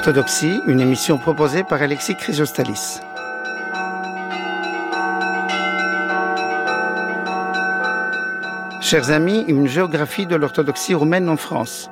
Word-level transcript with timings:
Orthodoxie, 0.00 0.62
une 0.66 0.80
émission 0.80 1.18
proposée 1.18 1.62
par 1.62 1.82
Alexis 1.82 2.14
Chrysostalis. 2.14 3.00
Chers 8.80 9.10
amis, 9.10 9.44
une 9.46 9.68
géographie 9.68 10.24
de 10.24 10.36
l'orthodoxie 10.36 10.94
roumaine 10.94 11.28
en 11.28 11.36
France. 11.36 11.90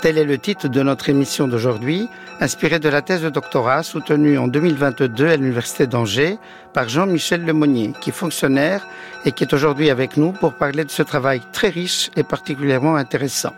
Tel 0.00 0.18
est 0.18 0.24
le 0.24 0.38
titre 0.38 0.68
de 0.68 0.82
notre 0.84 1.08
émission 1.08 1.48
d'aujourd'hui, 1.48 2.08
inspirée 2.40 2.78
de 2.78 2.88
la 2.88 3.02
thèse 3.02 3.22
de 3.22 3.28
doctorat 3.28 3.82
soutenue 3.82 4.38
en 4.38 4.46
2022 4.46 5.26
à 5.26 5.34
l'Université 5.34 5.88
d'Angers 5.88 6.38
par 6.72 6.88
Jean-Michel 6.88 7.44
Lemonnier, 7.44 7.92
qui 8.00 8.10
est 8.10 8.12
fonctionnaire 8.12 8.86
et 9.24 9.32
qui 9.32 9.42
est 9.42 9.52
aujourd'hui 9.52 9.90
avec 9.90 10.16
nous 10.16 10.30
pour 10.30 10.54
parler 10.54 10.84
de 10.84 10.92
ce 10.92 11.02
travail 11.02 11.42
très 11.52 11.70
riche 11.70 12.12
et 12.14 12.22
particulièrement 12.22 12.94
intéressant. 12.94 13.52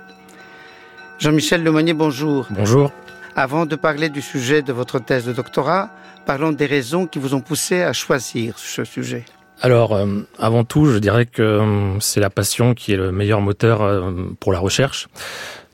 Jean-Michel 1.19 1.63
Lemonnier, 1.63 1.93
bonjour. 1.93 2.47
Bonjour. 2.49 2.91
Avant 3.37 3.65
de 3.67 3.77
parler 3.77 4.09
du 4.09 4.23
sujet 4.23 4.63
de 4.63 4.73
votre 4.73 4.99
thèse 4.99 5.25
de 5.25 5.33
doctorat, 5.33 5.91
parlons 6.27 6.53
des 6.53 6.67
raisons 6.67 7.07
qui 7.07 7.19
vous 7.19 7.35
ont 7.35 7.41
poussé 7.41 7.83
à 7.83 7.93
choisir 7.93 8.59
ce 8.59 8.85
sujet. 8.85 9.25
Alors, 9.63 9.95
euh, 9.95 10.07
avant 10.39 10.65
tout, 10.65 10.87
je 10.87 10.99
dirais 10.99 11.27
que 11.27 11.43
euh, 11.43 12.01
c'est 12.01 12.21
la 12.21 12.31
passion 12.31 12.75
qui 12.75 12.93
est 12.93 12.97
le 12.97 13.13
meilleur 13.13 13.41
moteur 13.41 13.83
euh, 13.83 14.13
pour 14.41 14.53
la 14.53 14.59
recherche. 14.59 15.09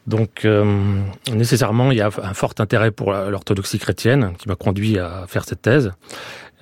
Donc 0.07 0.45
euh, 0.45 1.01
nécessairement, 1.33 1.91
il 1.91 1.99
y 1.99 2.01
a 2.01 2.07
un 2.07 2.35
fort 2.35 2.55
intérêt 2.59 2.91
pour 2.91 3.13
l'orthodoxie 3.13 3.79
chrétienne 3.79 4.33
qui 4.39 4.49
m'a 4.49 4.55
conduit 4.55 4.99
à 4.99 5.25
faire 5.27 5.45
cette 5.45 5.63
thèse. 5.63 5.93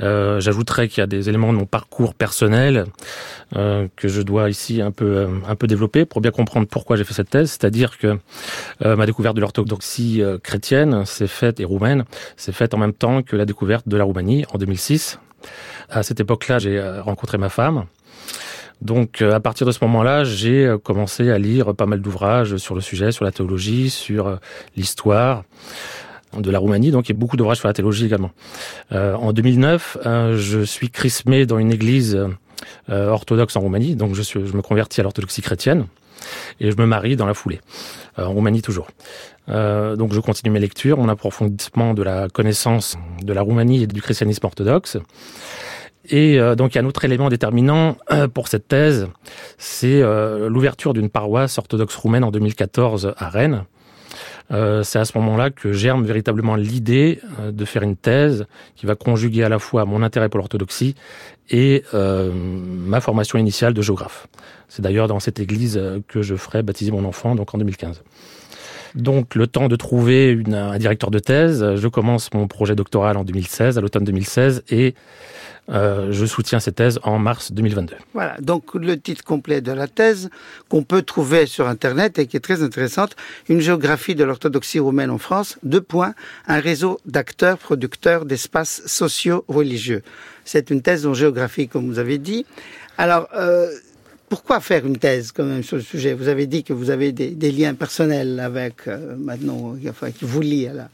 Euh, 0.00 0.40
J'ajouterais 0.40 0.88
qu'il 0.88 0.98
y 0.98 1.04
a 1.04 1.06
des 1.06 1.28
éléments 1.28 1.52
de 1.52 1.58
mon 1.58 1.66
parcours 1.66 2.14
personnel 2.14 2.86
euh, 3.54 3.86
que 3.94 4.08
je 4.08 4.22
dois 4.22 4.50
ici 4.50 4.82
un 4.82 4.90
peu 4.90 5.04
euh, 5.04 5.28
un 5.46 5.54
peu 5.54 5.66
développer 5.66 6.04
pour 6.04 6.20
bien 6.20 6.32
comprendre 6.32 6.66
pourquoi 6.66 6.96
j'ai 6.96 7.04
fait 7.04 7.14
cette 7.14 7.30
thèse. 7.30 7.50
C'est-à-dire 7.50 7.98
que 7.98 8.18
euh, 8.84 8.96
ma 8.96 9.06
découverte 9.06 9.36
de 9.36 9.40
l'orthodoxie 9.40 10.20
euh, 10.22 10.38
chrétienne 10.38 11.04
s'est 11.06 11.28
faite 11.28 11.60
et 11.60 11.64
roumaine 11.64 12.04
s'est 12.36 12.52
faite 12.52 12.74
en 12.74 12.78
même 12.78 12.92
temps 12.92 13.22
que 13.22 13.36
la 13.36 13.44
découverte 13.44 13.88
de 13.88 13.96
la 13.96 14.04
Roumanie 14.04 14.44
en 14.52 14.58
2006. 14.58 15.20
À 15.90 16.02
cette 16.02 16.18
époque-là, 16.18 16.58
j'ai 16.58 16.80
rencontré 17.00 17.36
ma 17.36 17.50
femme. 17.50 17.84
Donc 18.82 19.22
euh, 19.22 19.32
à 19.32 19.40
partir 19.40 19.66
de 19.66 19.72
ce 19.72 19.78
moment-là, 19.82 20.24
j'ai 20.24 20.66
euh, 20.66 20.78
commencé 20.78 21.30
à 21.30 21.38
lire 21.38 21.74
pas 21.74 21.86
mal 21.86 22.00
d'ouvrages 22.00 22.56
sur 22.56 22.74
le 22.74 22.80
sujet, 22.80 23.12
sur 23.12 23.24
la 23.24 23.32
théologie, 23.32 23.90
sur 23.90 24.26
euh, 24.26 24.36
l'histoire 24.76 25.44
de 26.40 26.50
la 26.50 26.58
Roumanie, 26.58 26.90
donc 26.90 27.08
il 27.08 27.12
y 27.12 27.16
a 27.16 27.18
beaucoup 27.18 27.36
d'ouvrages 27.36 27.58
sur 27.58 27.68
la 27.68 27.74
théologie 27.74 28.06
également. 28.06 28.30
Euh, 28.92 29.14
en 29.14 29.32
2009, 29.32 29.98
euh, 30.06 30.36
je 30.36 30.60
suis 30.60 30.90
chrismé 30.90 31.46
dans 31.46 31.58
une 31.58 31.72
église 31.72 32.18
euh, 32.90 33.08
orthodoxe 33.08 33.56
en 33.56 33.60
Roumanie, 33.60 33.96
donc 33.96 34.14
je, 34.14 34.22
suis, 34.22 34.46
je 34.46 34.56
me 34.56 34.62
convertis 34.62 35.00
à 35.00 35.04
l'orthodoxie 35.04 35.42
chrétienne 35.42 35.86
et 36.60 36.70
je 36.70 36.76
me 36.76 36.86
marie 36.86 37.16
dans 37.16 37.26
la 37.26 37.34
foulée, 37.34 37.60
en 38.16 38.32
Roumanie 38.32 38.62
toujours. 38.62 38.88
donc 39.48 40.14
je 40.14 40.20
continue 40.20 40.50
mes 40.50 40.60
lectures, 40.60 40.96
mon 40.96 41.08
approfondissement 41.08 41.92
de 41.92 42.02
la 42.02 42.28
connaissance 42.28 42.96
de 43.22 43.32
la 43.32 43.42
Roumanie 43.42 43.82
et 43.82 43.86
du 43.86 44.00
christianisme 44.00 44.46
orthodoxe. 44.46 44.96
Et 46.08 46.38
euh, 46.38 46.54
donc 46.54 46.74
il 46.74 46.78
y 46.78 46.80
a 46.80 46.82
un 46.82 46.86
autre 46.86 47.04
élément 47.04 47.28
déterminant 47.28 47.96
euh, 48.12 48.28
pour 48.28 48.48
cette 48.48 48.68
thèse, 48.68 49.08
c'est 49.58 50.02
euh, 50.02 50.48
l'ouverture 50.48 50.92
d'une 50.92 51.08
paroisse 51.08 51.58
orthodoxe 51.58 51.96
roumaine 51.96 52.24
en 52.24 52.30
2014 52.30 53.14
à 53.16 53.28
Rennes. 53.28 53.64
Euh, 54.50 54.82
c'est 54.82 54.98
à 54.98 55.04
ce 55.04 55.16
moment-là 55.18 55.50
que 55.50 55.72
germe 55.72 56.04
véritablement 56.04 56.54
l'idée 56.54 57.20
euh, 57.40 57.50
de 57.50 57.64
faire 57.64 57.82
une 57.82 57.96
thèse 57.96 58.46
qui 58.76 58.84
va 58.84 58.94
conjuguer 58.94 59.42
à 59.42 59.48
la 59.48 59.58
fois 59.58 59.86
mon 59.86 60.02
intérêt 60.02 60.28
pour 60.28 60.38
l'orthodoxie 60.38 60.94
et 61.50 61.82
euh, 61.94 62.30
ma 62.34 63.00
formation 63.00 63.38
initiale 63.38 63.72
de 63.72 63.80
géographe. 63.80 64.26
C'est 64.68 64.82
d'ailleurs 64.82 65.08
dans 65.08 65.20
cette 65.20 65.40
église 65.40 65.80
que 66.08 66.22
je 66.22 66.34
ferai 66.34 66.62
baptiser 66.62 66.90
mon 66.90 67.04
enfant, 67.04 67.34
donc 67.34 67.54
en 67.54 67.58
2015. 67.58 68.02
Donc 68.94 69.34
le 69.34 69.46
temps 69.46 69.68
de 69.68 69.76
trouver 69.76 70.30
une, 70.30 70.54
un 70.54 70.78
directeur 70.78 71.10
de 71.10 71.18
thèse, 71.18 71.74
je 71.74 71.88
commence 71.88 72.32
mon 72.32 72.46
projet 72.46 72.74
doctoral 72.74 73.16
en 73.16 73.24
2016, 73.24 73.78
à 73.78 73.80
l'automne 73.80 74.04
2016, 74.04 74.64
et 74.70 74.94
euh, 75.70 76.12
je 76.12 76.26
soutiens 76.26 76.60
cette 76.60 76.76
thèse 76.76 77.00
en 77.02 77.18
mars 77.18 77.52
2022. 77.52 77.96
Voilà, 78.12 78.36
donc 78.40 78.74
le 78.74 78.98
titre 78.98 79.24
complet 79.24 79.60
de 79.60 79.72
la 79.72 79.88
thèse 79.88 80.28
qu'on 80.68 80.82
peut 80.82 81.02
trouver 81.02 81.46
sur 81.46 81.66
Internet 81.68 82.18
et 82.18 82.26
qui 82.26 82.36
est 82.36 82.40
très 82.40 82.62
intéressante, 82.62 83.16
une 83.48 83.60
géographie 83.60 84.14
de 84.14 84.24
l'orthodoxie 84.24 84.78
roumaine 84.78 85.10
en 85.10 85.18
France, 85.18 85.58
deux 85.62 85.80
points, 85.80 86.14
un 86.46 86.60
réseau 86.60 87.00
d'acteurs 87.06 87.58
producteurs 87.58 88.26
d'espaces 88.26 88.82
sociaux 88.86 89.44
religieux. 89.48 90.02
C'est 90.44 90.70
une 90.70 90.82
thèse 90.82 91.06
en 91.06 91.14
géographie, 91.14 91.68
comme 91.68 91.86
vous 91.86 91.98
avez 91.98 92.18
dit. 92.18 92.44
Alors, 92.98 93.28
euh, 93.34 93.70
pourquoi 94.28 94.60
faire 94.60 94.86
une 94.86 94.98
thèse 94.98 95.32
quand 95.32 95.44
même 95.44 95.62
sur 95.62 95.76
le 95.76 95.82
sujet? 95.82 96.14
Vous 96.14 96.28
avez 96.28 96.46
dit 96.46 96.64
que 96.64 96.72
vous 96.72 96.90
avez 96.90 97.12
des, 97.12 97.52
liens 97.52 97.74
personnels 97.74 98.40
avec, 98.40 98.88
euh, 98.88 99.16
maintenant, 99.16 99.74
qui 100.16 100.24
vous 100.24 100.40
lient 100.40 100.68
à 100.68 100.88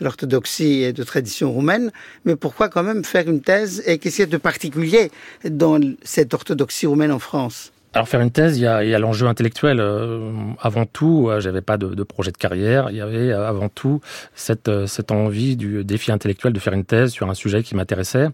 l'orthodoxie 0.00 0.82
et 0.82 0.92
de 0.92 1.02
tradition 1.02 1.52
roumaine, 1.52 1.90
mais 2.24 2.36
pourquoi 2.36 2.68
quand 2.68 2.82
même 2.82 3.04
faire 3.04 3.28
une 3.28 3.40
thèse? 3.40 3.82
Et 3.86 3.98
qu'est-ce 3.98 4.16
qu'il 4.16 4.24
y 4.24 4.28
a 4.28 4.30
de 4.30 4.36
particulier 4.36 5.10
dans 5.48 5.80
cette 6.02 6.34
orthodoxie 6.34 6.86
roumaine 6.86 7.12
en 7.12 7.18
France? 7.18 7.72
Alors 7.94 8.08
faire 8.08 8.20
une 8.20 8.32
thèse, 8.32 8.58
il 8.58 8.62
y 8.62 8.66
a, 8.66 8.98
l'enjeu 8.98 9.28
intellectuel. 9.28 9.78
Euh, 9.78 10.32
avant 10.60 10.84
tout, 10.84 11.28
euh, 11.28 11.38
j'avais 11.38 11.60
pas 11.60 11.76
de, 11.76 12.02
projet 12.02 12.32
de 12.32 12.36
carrière. 12.36 12.88
Il 12.90 12.96
y 12.96 13.00
avait 13.00 13.30
euh, 13.30 13.46
avant 13.46 13.68
tout 13.68 14.00
cette 14.34 14.68
envie 15.12 15.56
du 15.56 15.84
défi 15.84 16.10
intellectuel 16.10 16.52
de 16.52 16.58
faire 16.58 16.72
une 16.72 16.84
thèse 16.84 17.12
sur 17.12 17.30
un 17.30 17.34
sujet 17.34 17.62
qui 17.62 17.76
m'intéressait. 17.76 18.26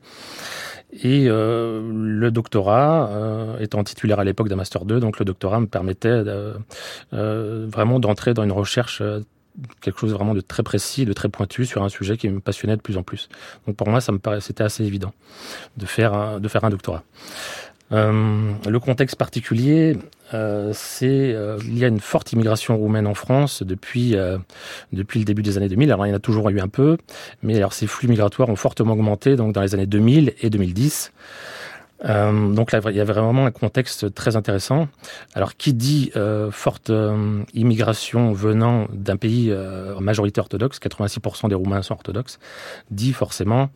Et 0.93 1.27
euh, 1.29 1.81
le 1.93 2.31
doctorat, 2.31 3.09
euh, 3.11 3.59
étant 3.59 3.85
titulaire 3.85 4.19
à 4.19 4.25
l'époque 4.25 4.49
d'un 4.49 4.57
master 4.57 4.85
2, 4.85 4.99
donc 4.99 5.19
le 5.19 5.25
doctorat 5.25 5.61
me 5.61 5.67
permettait 5.67 6.09
euh, 6.09 6.55
vraiment 7.13 8.01
d'entrer 8.01 8.35
dans 8.35 8.43
une 8.43 8.53
recherche 8.53 9.03
quelque 9.81 10.01
chose 10.01 10.13
vraiment 10.13 10.35
de 10.35 10.41
très 10.41 10.63
précis, 10.63 11.05
de 11.05 11.13
très 11.13 11.29
pointu 11.29 11.67
sur 11.67 11.83
un 11.83 11.89
sujet 11.89 12.17
qui 12.17 12.29
me 12.29 12.41
passionnait 12.41 12.77
de 12.77 12.83
plus 12.83 12.97
en 12.97 13.03
plus. 13.03 13.29
Donc 13.67 13.77
pour 13.77 13.89
moi, 13.89 14.01
ça 14.01 14.11
me 14.13 14.19
paraissait 14.19 14.61
assez 14.63 14.85
évident 14.85 15.13
de 15.77 15.87
faire 15.87 16.41
de 16.41 16.49
faire 16.49 16.65
un 16.65 16.71
doctorat. 16.71 17.05
Euh, 17.93 18.53
le 18.69 18.81
contexte 18.81 19.17
particulier, 19.17 19.97
euh, 20.33 20.71
c'est 20.73 21.35
euh, 21.35 21.59
il 21.65 21.79
y 21.79 21.85
a 21.85 21.89
une 21.89 22.01
forte 22.01 22.33
immigration 22.33 22.77
roumaine 22.77 23.07
en 23.07 23.15
France 23.15 23.65
depuis 23.65 24.17
euh, 24.17 24.39
depuis 24.93 25.19
le 25.19 25.25
début 25.25 25.43
des 25.43 25.57
années 25.57 25.69
2000. 25.69 25.91
Alors 25.91 26.07
il 26.07 26.11
y 26.11 26.13
en 26.13 26.17
a 26.17 26.21
toujours 26.21 26.49
eu 26.51 26.61
un 26.61 26.69
peu, 26.69 26.99
mais 27.43 27.57
alors 27.57 27.73
ces 27.73 27.87
flux 27.87 28.09
migratoires 28.09 28.49
ont 28.49 28.57
fortement 28.57 28.93
augmenté 28.93 29.35
donc 29.37 29.53
dans 29.53 29.61
les 29.61 29.75
années 29.75 29.87
2000 29.87 30.35
et 30.41 30.51
2010. 30.51 31.13
Euh, 32.05 32.53
donc 32.53 32.73
là, 32.73 32.81
il 32.87 32.97
y 32.97 33.01
avait 33.01 33.13
vraiment 33.13 33.47
un 33.47 33.51
contexte 33.51 34.15
très 34.15 34.37
intéressant. 34.37 34.89
Alors, 35.35 35.57
qui 35.57 35.75
dit 35.75 36.11
euh, 36.17 36.51
forte 36.51 36.91
euh, 36.91 37.43
immigration 37.55 38.33
venant 38.33 38.87
d'un 38.93 39.17
pays 39.17 39.51
euh, 39.51 39.97
en 39.97 40.01
majorité 40.01 40.41
orthodoxe, 40.41 40.79
86% 40.79 41.49
des 41.49 41.55
Roumains 41.55 41.83
sont 41.83 41.95
orthodoxes, 41.95 42.39
dit 42.91 43.13
forcément, 43.13 43.71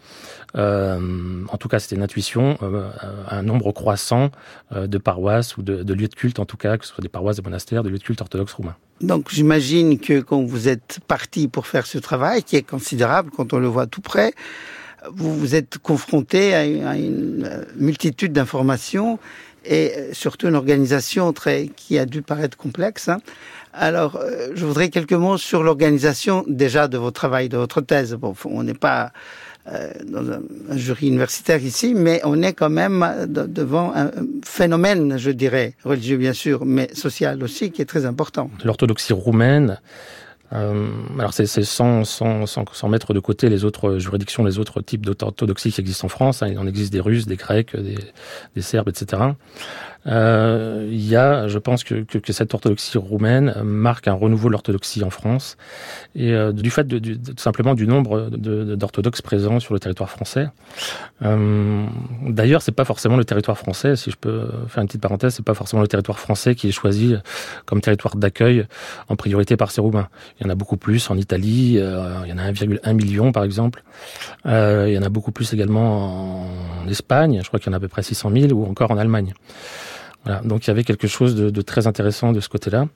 euh, 0.56 1.44
en 1.48 1.56
tout 1.56 1.68
cas 1.68 1.78
c'était 1.78 1.96
une 1.96 2.02
intuition, 2.02 2.56
euh, 2.62 2.90
un 3.28 3.42
nombre 3.42 3.72
croissant 3.72 4.30
de 4.74 4.98
paroisses 4.98 5.56
ou 5.56 5.62
de, 5.62 5.82
de 5.82 5.94
lieux 5.94 6.08
de 6.08 6.14
culte, 6.14 6.38
en 6.38 6.46
tout 6.46 6.56
cas, 6.56 6.78
que 6.78 6.86
ce 6.86 6.92
soit 6.94 7.02
des 7.02 7.08
paroisses, 7.08 7.36
des 7.36 7.42
monastères, 7.42 7.82
des 7.82 7.90
lieux 7.90 7.98
de 7.98 8.02
culte 8.02 8.20
orthodoxes 8.20 8.54
roumains. 8.54 8.76
Donc 9.00 9.28
j'imagine 9.30 9.98
que 9.98 10.20
quand 10.20 10.42
vous 10.42 10.68
êtes 10.68 11.00
parti 11.06 11.48
pour 11.48 11.66
faire 11.66 11.86
ce 11.86 11.98
travail, 11.98 12.42
qui 12.42 12.56
est 12.56 12.62
considérable 12.62 13.30
quand 13.36 13.52
on 13.52 13.58
le 13.58 13.66
voit 13.66 13.86
tout 13.86 14.00
près, 14.00 14.32
vous 15.12 15.34
vous 15.34 15.54
êtes 15.54 15.78
confronté 15.78 16.54
à 16.54 16.64
une, 16.64 16.86
une 16.86 17.66
multitude 17.76 18.32
d'informations 18.32 19.18
et 19.64 19.92
surtout 20.12 20.48
une 20.48 20.56
organisation 20.56 21.32
très 21.32 21.68
qui 21.68 21.98
a 21.98 22.06
dû 22.06 22.22
paraître 22.22 22.56
complexe. 22.56 23.08
Hein. 23.08 23.18
Alors, 23.72 24.16
euh, 24.16 24.48
je 24.54 24.64
voudrais 24.64 24.88
quelques 24.88 25.12
mots 25.14 25.36
sur 25.36 25.62
l'organisation 25.62 26.44
déjà 26.46 26.86
de 26.86 26.96
votre 26.98 27.14
travail, 27.14 27.48
de 27.48 27.56
votre 27.56 27.80
thèse. 27.80 28.14
Bon, 28.14 28.34
on 28.44 28.62
n'est 28.62 28.74
pas 28.74 29.12
euh, 29.72 29.90
dans 30.06 30.30
un, 30.30 30.76
jury 30.76 31.08
universitaire 31.08 31.62
ici, 31.62 31.94
mais 31.94 32.20
on 32.24 32.42
est 32.42 32.52
quand 32.52 32.70
même 32.70 33.26
de, 33.26 33.46
devant 33.46 33.92
un 33.94 34.10
phénomène, 34.44 35.18
je 35.18 35.30
dirais, 35.30 35.74
religieux 35.84 36.18
bien 36.18 36.34
sûr, 36.34 36.64
mais 36.64 36.88
social 36.94 37.42
aussi, 37.42 37.72
qui 37.72 37.82
est 37.82 37.86
très 37.86 38.06
important. 38.06 38.50
L'orthodoxie 38.64 39.12
roumaine 39.12 39.80
euh, 40.52 40.88
alors 41.18 41.32
c'est 41.32 41.46
sans, 41.46 42.04
sans, 42.04 42.46
sans, 42.46 42.64
sans, 42.72 42.88
mettre 42.88 43.14
de 43.14 43.18
côté 43.18 43.48
les 43.48 43.64
autres 43.64 43.98
juridictions, 43.98 44.44
les 44.44 44.58
autres 44.58 44.80
types 44.82 45.04
d'orthodoxie 45.04 45.72
qui 45.72 45.80
existent 45.80 46.06
en 46.06 46.08
France. 46.08 46.42
Hein. 46.42 46.48
Il 46.48 46.58
en 46.58 46.66
existe 46.66 46.92
des 46.92 47.00
Russes, 47.00 47.26
des 47.26 47.36
Grecs, 47.36 47.74
des, 47.76 47.98
des 48.54 48.62
Serbes, 48.62 48.88
etc. 48.88 49.22
Euh, 50.06 50.86
il 50.90 51.04
y 51.04 51.16
a, 51.16 51.48
je 51.48 51.58
pense 51.58 51.82
que, 51.82 52.02
que, 52.02 52.18
que, 52.18 52.32
cette 52.32 52.52
orthodoxie 52.52 52.98
roumaine 52.98 53.54
marque 53.62 54.06
un 54.06 54.12
renouveau 54.12 54.48
de 54.48 54.52
l'orthodoxie 54.52 55.02
en 55.02 55.10
France 55.10 55.56
et 56.14 56.32
euh, 56.32 56.52
du 56.52 56.70
fait 56.70 56.86
de, 56.86 56.98
de, 56.98 57.14
de, 57.14 57.40
simplement 57.40 57.74
du 57.74 57.86
nombre 57.86 58.28
d'orthodoxes 58.30 59.22
présents 59.22 59.60
sur 59.60 59.72
le 59.72 59.80
territoire 59.80 60.10
français. 60.10 60.48
Euh, 61.22 61.86
D'ailleurs, 62.28 62.60
c'est 62.60 62.72
pas 62.72 62.84
forcément 62.84 63.16
le 63.16 63.24
territoire 63.24 63.56
français. 63.56 63.96
Si 63.96 64.10
je 64.10 64.16
peux 64.16 64.46
faire 64.68 64.82
une 64.82 64.88
petite 64.88 65.00
parenthèse, 65.00 65.34
c'est 65.34 65.44
pas 65.44 65.54
forcément 65.54 65.80
le 65.80 65.88
territoire 65.88 66.18
français 66.18 66.54
qui 66.54 66.68
est 66.68 66.72
choisi 66.72 67.16
comme 67.64 67.80
territoire 67.80 68.16
d'accueil 68.16 68.66
en 69.08 69.16
priorité 69.16 69.56
par 69.56 69.70
ces 69.70 69.80
Roumains. 69.80 70.08
Il 70.38 70.44
y 70.44 70.46
en 70.46 70.50
a 70.50 70.54
beaucoup 70.54 70.76
plus 70.76 71.10
en 71.10 71.16
Italie. 71.16 71.78
Euh, 71.78 72.22
il 72.24 72.30
y 72.30 72.32
en 72.32 72.38
a 72.38 72.50
1,1 72.50 72.92
million 72.94 73.32
par 73.32 73.44
exemple. 73.44 73.82
Euh, 74.46 74.86
il 74.88 74.94
y 74.94 74.98
en 74.98 75.02
a 75.02 75.08
beaucoup 75.08 75.32
plus 75.32 75.52
également 75.52 76.46
en 76.82 76.88
Espagne. 76.88 77.40
Je 77.42 77.48
crois 77.48 77.60
qu'il 77.60 77.68
y 77.68 77.70
en 77.70 77.74
a 77.74 77.76
à 77.76 77.80
peu 77.80 77.88
près 77.88 78.02
600 78.02 78.30
000 78.32 78.52
ou 78.52 78.68
encore 78.68 78.90
en 78.90 78.98
Allemagne. 78.98 79.34
Voilà, 80.24 80.40
donc 80.40 80.66
il 80.66 80.68
y 80.68 80.70
avait 80.70 80.84
quelque 80.84 81.06
chose 81.06 81.34
de, 81.34 81.50
de 81.50 81.60
très 81.60 81.86
intéressant 81.86 82.32
de 82.32 82.40
ce 82.40 82.48
côté-là. 82.48 82.88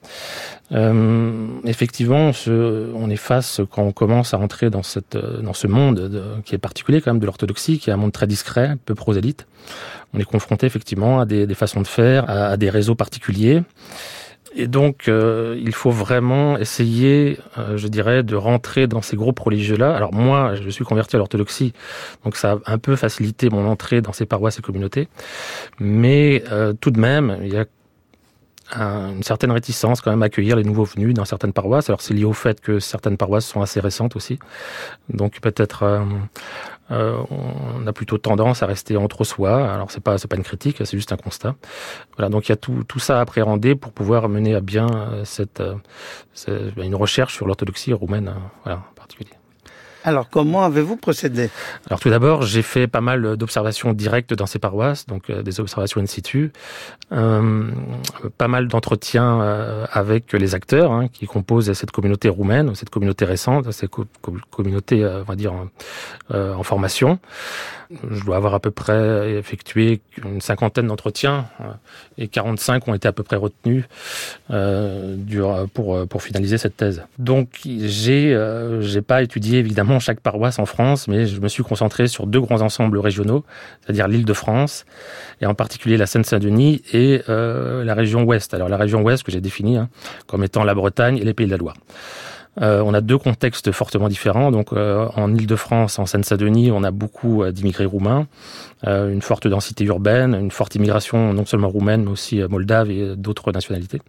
Euh, 0.71 1.47
effectivement, 1.63 2.31
on, 2.47 2.91
on 2.95 3.09
est 3.09 3.15
face 3.17 3.61
quand 3.69 3.83
on 3.83 3.91
commence 3.91 4.33
à 4.33 4.37
rentrer 4.37 4.71
dans 4.71 4.81
cette 4.81 5.15
dans 5.15 5.53
ce 5.53 5.67
monde 5.67 5.99
de, 5.99 6.23
qui 6.43 6.55
est 6.55 6.59
particulier 6.59 7.01
quand 7.01 7.13
même 7.13 7.19
de 7.19 7.27
l'orthodoxie, 7.27 7.77
qui 7.77 7.91
est 7.91 7.93
un 7.93 7.97
monde 7.97 8.13
très 8.13 8.25
discret, 8.25 8.77
peu 8.85 8.95
prosélyte. 8.95 9.45
On 10.13 10.19
est 10.19 10.25
confronté 10.25 10.65
effectivement 10.65 11.19
à 11.19 11.25
des, 11.25 11.45
des 11.45 11.53
façons 11.53 11.81
de 11.81 11.87
faire, 11.87 12.27
à, 12.29 12.57
des 12.57 12.71
réseaux 12.71 12.95
particuliers. 12.95 13.61
Et 14.55 14.67
donc, 14.67 15.07
euh, 15.07 15.59
il 15.59 15.73
faut 15.73 15.91
vraiment 15.91 16.57
essayer, 16.57 17.37
euh, 17.57 17.77
je 17.77 17.87
dirais, 17.87 18.23
de 18.23 18.35
rentrer 18.35 18.87
dans 18.87 19.01
ces 19.01 19.15
groupes 19.15 19.39
religieux-là. 19.39 19.95
Alors 19.95 20.13
moi, 20.13 20.55
je 20.55 20.69
suis 20.69 20.83
converti 20.83 21.15
à 21.15 21.19
l'orthodoxie, 21.19 21.73
donc 22.23 22.35
ça 22.35 22.57
a 22.65 22.73
un 22.73 22.77
peu 22.77 22.95
facilité 22.95 23.49
mon 23.49 23.67
entrée 23.67 24.01
dans 24.01 24.13
ces 24.13 24.25
paroisses 24.25 24.57
et 24.59 24.61
communautés. 24.61 25.07
Mais 25.79 26.43
euh, 26.51 26.73
tout 26.73 26.91
de 26.91 26.99
même, 26.99 27.37
il 27.43 27.53
y 27.53 27.57
a 27.57 27.65
un, 28.71 29.15
une 29.15 29.23
certaine 29.23 29.51
réticence 29.51 30.01
quand 30.01 30.11
même 30.11 30.23
à 30.23 30.27
accueillir 30.27 30.55
les 30.55 30.63
nouveaux 30.63 30.83
venus 30.83 31.13
dans 31.13 31.25
certaines 31.25 31.53
paroisses. 31.53 31.89
Alors 31.89 32.01
c'est 32.01 32.13
lié 32.13 32.25
au 32.25 32.33
fait 32.33 32.59
que 32.59 32.79
certaines 32.79 33.17
paroisses 33.17 33.45
sont 33.45 33.61
assez 33.61 33.79
récentes 33.79 34.15
aussi. 34.15 34.39
Donc 35.09 35.41
peut-être 35.41 36.03
euh, 36.91 37.21
on 37.29 37.85
a 37.85 37.93
plutôt 37.93 38.17
tendance 38.17 38.63
à 38.63 38.65
rester 38.65 38.97
entre 38.97 39.23
soi. 39.23 39.71
Alors 39.71 39.91
c'est 39.91 40.03
pas 40.03 40.17
c'est 40.17 40.27
pas 40.27 40.37
une 40.37 40.43
critique, 40.43 40.77
c'est 40.79 40.97
juste 40.97 41.11
un 41.11 41.17
constat. 41.17 41.55
Voilà, 42.17 42.29
donc 42.29 42.47
il 42.47 42.51
y 42.51 42.53
a 42.53 42.57
tout, 42.57 42.83
tout 42.87 42.99
ça 42.99 43.19
à 43.19 43.21
appréhender 43.21 43.75
pour 43.75 43.91
pouvoir 43.91 44.29
mener 44.29 44.55
à 44.55 44.61
bien 44.61 44.87
euh, 44.89 45.23
cette, 45.25 45.61
euh, 45.61 45.75
cette 46.33 46.75
une 46.77 46.95
recherche 46.95 47.35
sur 47.35 47.47
l'orthodoxie 47.47 47.93
roumaine, 47.93 48.33
voilà, 48.63 48.79
en 48.79 48.93
particulier. 48.95 49.38
Alors, 50.09 50.27
comment 50.27 50.63
avez-vous 50.63 50.95
procédé? 50.95 51.51
Alors, 51.87 51.99
tout 51.99 52.09
d'abord, 52.09 52.41
j'ai 52.41 52.63
fait 52.63 52.87
pas 52.87 52.99
mal 52.99 53.37
d'observations 53.37 53.93
directes 53.93 54.33
dans 54.33 54.47
ces 54.47 54.57
paroisses, 54.57 55.05
donc 55.05 55.29
euh, 55.29 55.43
des 55.43 55.59
observations 55.59 56.01
in 56.01 56.07
situ, 56.07 56.51
euh, 57.11 57.69
pas 58.39 58.47
mal 58.47 58.67
d'entretiens 58.67 59.39
euh, 59.39 59.85
avec 59.91 60.33
les 60.33 60.55
acteurs 60.55 60.91
hein, 60.91 61.09
qui 61.13 61.27
composent 61.27 61.71
cette 61.73 61.91
communauté 61.91 62.27
roumaine, 62.27 62.73
cette 62.73 62.89
communauté 62.89 63.23
récente, 63.23 63.71
cette 63.71 63.91
co 63.91 64.07
communauté, 64.49 65.03
euh, 65.03 65.21
on 65.21 65.25
va 65.25 65.35
dire, 65.35 65.53
euh, 66.33 66.55
en 66.55 66.63
formation. 66.63 67.19
Je 68.11 68.23
dois 68.23 68.37
avoir 68.37 68.53
à 68.53 68.59
peu 68.59 68.71
près 68.71 69.33
effectué 69.33 70.01
une 70.23 70.41
cinquantaine 70.41 70.87
d'entretiens 70.87 71.47
et 72.17 72.27
45 72.27 72.87
ont 72.87 72.93
été 72.93 73.07
à 73.07 73.11
peu 73.11 73.23
près 73.23 73.35
retenus 73.35 73.85
euh, 74.51 75.15
pour, 75.73 76.07
pour 76.07 76.21
finaliser 76.21 76.57
cette 76.57 76.77
thèse. 76.77 77.03
Donc, 77.17 77.61
j'ai 77.63 78.33
euh, 78.33 78.81
j'ai 78.81 79.01
pas 79.01 79.21
étudié 79.21 79.59
évidemment 79.59 79.99
chaque 79.99 80.19
paroisse 80.19 80.59
en 80.59 80.65
France, 80.65 81.07
mais 81.07 81.25
je 81.25 81.39
me 81.39 81.47
suis 81.47 81.63
concentré 81.63 82.07
sur 82.07 82.27
deux 82.27 82.41
grands 82.41 82.61
ensembles 82.61 82.99
régionaux, 82.99 83.43
c'est-à-dire 83.81 84.07
l'île 84.07 84.25
de 84.25 84.33
France, 84.33 84.85
et 85.41 85.45
en 85.45 85.53
particulier 85.53 85.97
la 85.97 86.05
Seine-Saint-Denis 86.05 86.81
et 86.93 87.21
euh, 87.29 87.83
la 87.83 87.93
région 87.93 88.23
ouest. 88.23 88.53
Alors 88.53 88.69
la 88.69 88.77
région 88.77 89.01
ouest 89.01 89.23
que 89.23 89.31
j'ai 89.31 89.41
définie 89.41 89.77
hein, 89.77 89.89
comme 90.27 90.43
étant 90.43 90.63
la 90.63 90.73
Bretagne 90.73 91.17
et 91.17 91.23
les 91.23 91.33
Pays 91.33 91.47
de 91.47 91.51
la 91.51 91.57
Loire. 91.57 91.75
Euh, 92.61 92.81
on 92.85 92.93
a 92.93 93.01
deux 93.01 93.17
contextes 93.17 93.71
fortement 93.71 94.09
différents. 94.09 94.51
Donc, 94.51 94.73
euh, 94.73 95.07
en 95.15 95.33
Île-de-France, 95.33 95.99
en 95.99 96.05
Seine-Saint-Denis, 96.05 96.71
on 96.71 96.83
a 96.83 96.91
beaucoup 96.91 97.43
euh, 97.43 97.51
d'immigrés 97.51 97.85
roumains, 97.85 98.27
une 98.85 99.21
forte 99.21 99.45
densité 99.47 99.83
urbaine, 99.83 100.33
une 100.33 100.51
forte 100.51 100.75
immigration 100.75 101.33
non 101.33 101.45
seulement 101.45 101.67
roumaine, 101.67 102.05
mais 102.05 102.11
aussi 102.11 102.41
moldave 102.49 102.89
et 102.89 103.15
d'autres 103.17 103.51
nationalités. 103.51 104.01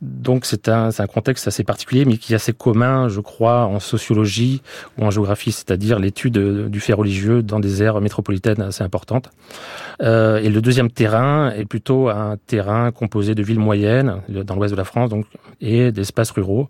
Donc 0.00 0.44
c'est 0.44 0.68
un, 0.68 0.90
un 0.96 1.06
contexte 1.06 1.48
assez 1.48 1.64
particulier, 1.64 2.04
mais 2.04 2.18
qui 2.18 2.32
est 2.32 2.36
assez 2.36 2.52
commun, 2.52 3.08
je 3.08 3.20
crois, 3.20 3.66
en 3.66 3.80
sociologie 3.80 4.62
ou 4.96 5.04
en 5.04 5.10
géographie, 5.10 5.52
c'est-à-dire 5.52 5.98
l'étude 5.98 6.68
du 6.68 6.80
fait 6.80 6.92
religieux 6.92 7.42
dans 7.42 7.58
des 7.58 7.82
aires 7.82 8.00
métropolitaines 8.00 8.60
assez 8.60 8.84
importantes. 8.84 9.30
Euh, 10.00 10.38
et 10.38 10.50
le 10.50 10.60
deuxième 10.60 10.90
terrain 10.90 11.50
est 11.50 11.64
plutôt 11.64 12.08
un 12.08 12.36
terrain 12.46 12.92
composé 12.92 13.34
de 13.34 13.42
villes 13.42 13.58
moyennes, 13.58 14.22
dans 14.28 14.54
l'ouest 14.54 14.72
de 14.72 14.78
la 14.78 14.84
France, 14.84 15.10
donc 15.10 15.26
et 15.60 15.90
d'espaces 15.90 16.30
ruraux. 16.30 16.68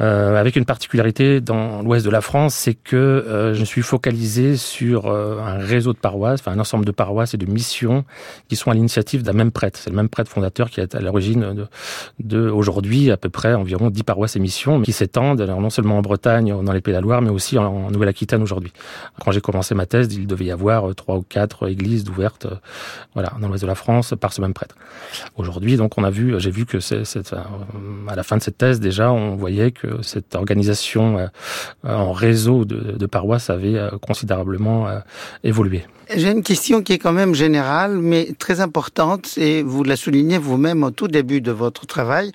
Euh, 0.00 0.36
avec 0.36 0.56
une 0.56 0.64
particularité 0.64 1.40
dans 1.40 1.82
l'ouest 1.82 2.04
de 2.04 2.10
la 2.10 2.20
France, 2.20 2.54
c'est 2.54 2.74
que 2.74 2.96
euh, 2.96 3.54
je 3.54 3.64
suis 3.64 3.82
focalisé 3.82 4.56
sur 4.56 5.06
euh, 5.06 5.38
un 5.38 5.58
réseau 5.58 5.92
de 5.92 5.98
paroisses, 5.98 6.40
enfin 6.40 6.50
un 6.52 6.58
ensemble 6.58 6.84
de 6.84 6.90
paroisses 6.90 7.34
et 7.34 7.36
de 7.36 7.46
missions 7.46 8.04
qui 8.48 8.56
sont 8.56 8.72
à 8.72 8.74
l'initiative 8.74 9.22
d'un 9.22 9.32
même 9.32 9.52
prêtre. 9.52 9.78
C'est 9.80 9.90
le 9.90 9.96
même 9.96 10.08
prêtre 10.08 10.30
fondateur 10.30 10.70
qui 10.70 10.80
est 10.80 10.96
à 10.96 11.00
l'origine 11.00 11.54
de, 11.54 11.66
de 12.18 12.50
aujourd'hui 12.50 13.12
à 13.12 13.16
peu 13.16 13.28
près 13.28 13.54
environ 13.54 13.88
10 13.88 14.02
paroisses 14.02 14.34
et 14.34 14.40
missions 14.40 14.82
qui 14.82 14.92
s'étendent 14.92 15.40
non 15.40 15.70
seulement 15.70 15.98
en 15.98 16.02
Bretagne, 16.02 16.64
dans 16.64 16.72
les 16.72 16.80
Pays 16.80 16.92
de 16.92 16.98
la 16.98 17.00
Loire, 17.00 17.22
mais 17.22 17.30
aussi 17.30 17.58
en, 17.58 17.90
Nouvelle-Aquitaine 17.90 18.42
aujourd'hui. 18.42 18.72
Quand 19.24 19.30
j'ai 19.30 19.40
commencé 19.40 19.74
ma 19.74 19.86
thèse, 19.86 20.12
il 20.12 20.26
devait 20.26 20.46
y 20.46 20.50
avoir 20.50 20.94
trois 20.94 21.16
ou 21.16 21.22
quatre 21.22 21.68
églises 21.68 22.08
ouvertes, 22.08 22.46
euh, 22.46 22.56
voilà, 23.14 23.32
dans 23.40 23.48
l'ouest 23.48 23.62
de 23.62 23.68
la 23.68 23.74
France 23.74 24.14
par 24.20 24.32
ce 24.32 24.40
même 24.40 24.54
prêtre. 24.54 24.74
Aujourd'hui, 25.36 25.76
donc, 25.76 25.96
on 25.98 26.04
a 26.04 26.10
vu, 26.10 26.34
j'ai 26.38 26.50
vu 26.50 26.66
que 26.66 26.80
c'est 26.80 27.02
à 28.08 28.16
la 28.16 28.22
fin 28.22 28.36
de 28.36 28.42
cette 28.42 28.58
thèse 28.58 28.80
déjà, 28.80 29.12
on 29.12 29.36
voyait 29.36 29.70
que 29.70 29.83
cette 30.02 30.34
organisation 30.34 31.18
euh, 31.18 31.26
en 31.82 32.12
réseau 32.12 32.64
de, 32.64 33.06
paroisses 33.06 33.50
avait 33.50 33.76
euh, 33.76 33.90
considérablement 34.00 34.88
euh, 34.88 34.98
évolué. 35.42 35.84
J'ai 36.14 36.30
une 36.30 36.42
question 36.42 36.82
qui 36.82 36.92
est 36.92 36.98
quand 36.98 37.12
même 37.12 37.34
générale, 37.34 37.98
mais 37.98 38.28
très 38.38 38.60
importante, 38.60 39.36
et 39.38 39.62
vous 39.62 39.84
la 39.84 39.96
soulignez 39.96 40.38
vous-même 40.38 40.82
au 40.82 40.90
tout 40.90 41.08
début 41.08 41.40
de 41.40 41.52
votre 41.52 41.86
travail. 41.86 42.32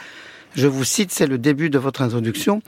Je 0.56 0.68
vous 0.68 0.84
cite, 0.84 1.12
c'est 1.12 1.28
le 1.28 1.38
début 1.38 1.70
de 1.70 1.78
votre 1.78 2.02
introduction. 2.02 2.62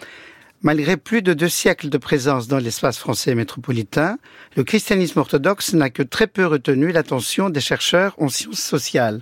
Malgré 0.63 0.95
plus 0.95 1.23
de 1.23 1.33
deux 1.33 1.49
siècles 1.49 1.89
de 1.89 1.97
présence 1.97 2.47
dans 2.47 2.59
l'espace 2.59 2.99
français 2.99 3.33
métropolitain, 3.33 4.17
le 4.55 4.63
christianisme 4.63 5.19
orthodoxe 5.19 5.73
n'a 5.73 5.89
que 5.89 6.03
très 6.03 6.27
peu 6.27 6.45
retenu 6.45 6.91
l'attention 6.91 7.49
des 7.49 7.61
chercheurs 7.61 8.13
en 8.19 8.29
sciences 8.29 8.59
sociales. 8.59 9.21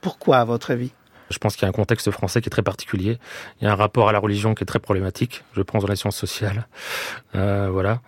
Pourquoi, 0.00 0.38
à 0.38 0.44
votre 0.44 0.72
avis? 0.72 0.90
Je 1.30 1.38
pense 1.38 1.54
qu'il 1.54 1.62
y 1.62 1.66
a 1.66 1.68
un 1.68 1.72
contexte 1.72 2.10
français 2.10 2.40
qui 2.40 2.48
est 2.48 2.50
très 2.50 2.62
particulier. 2.62 3.18
Il 3.60 3.64
y 3.64 3.66
a 3.68 3.72
un 3.72 3.76
rapport 3.76 4.08
à 4.08 4.12
la 4.12 4.18
religion 4.18 4.54
qui 4.54 4.62
est 4.62 4.66
très 4.66 4.80
problématique, 4.80 5.44
je 5.54 5.62
pense, 5.62 5.82
dans 5.82 5.88
les 5.88 5.96
sciences 5.96 6.16
sociales. 6.16 6.66
Euh, 7.34 7.68
voilà. 7.70 8.00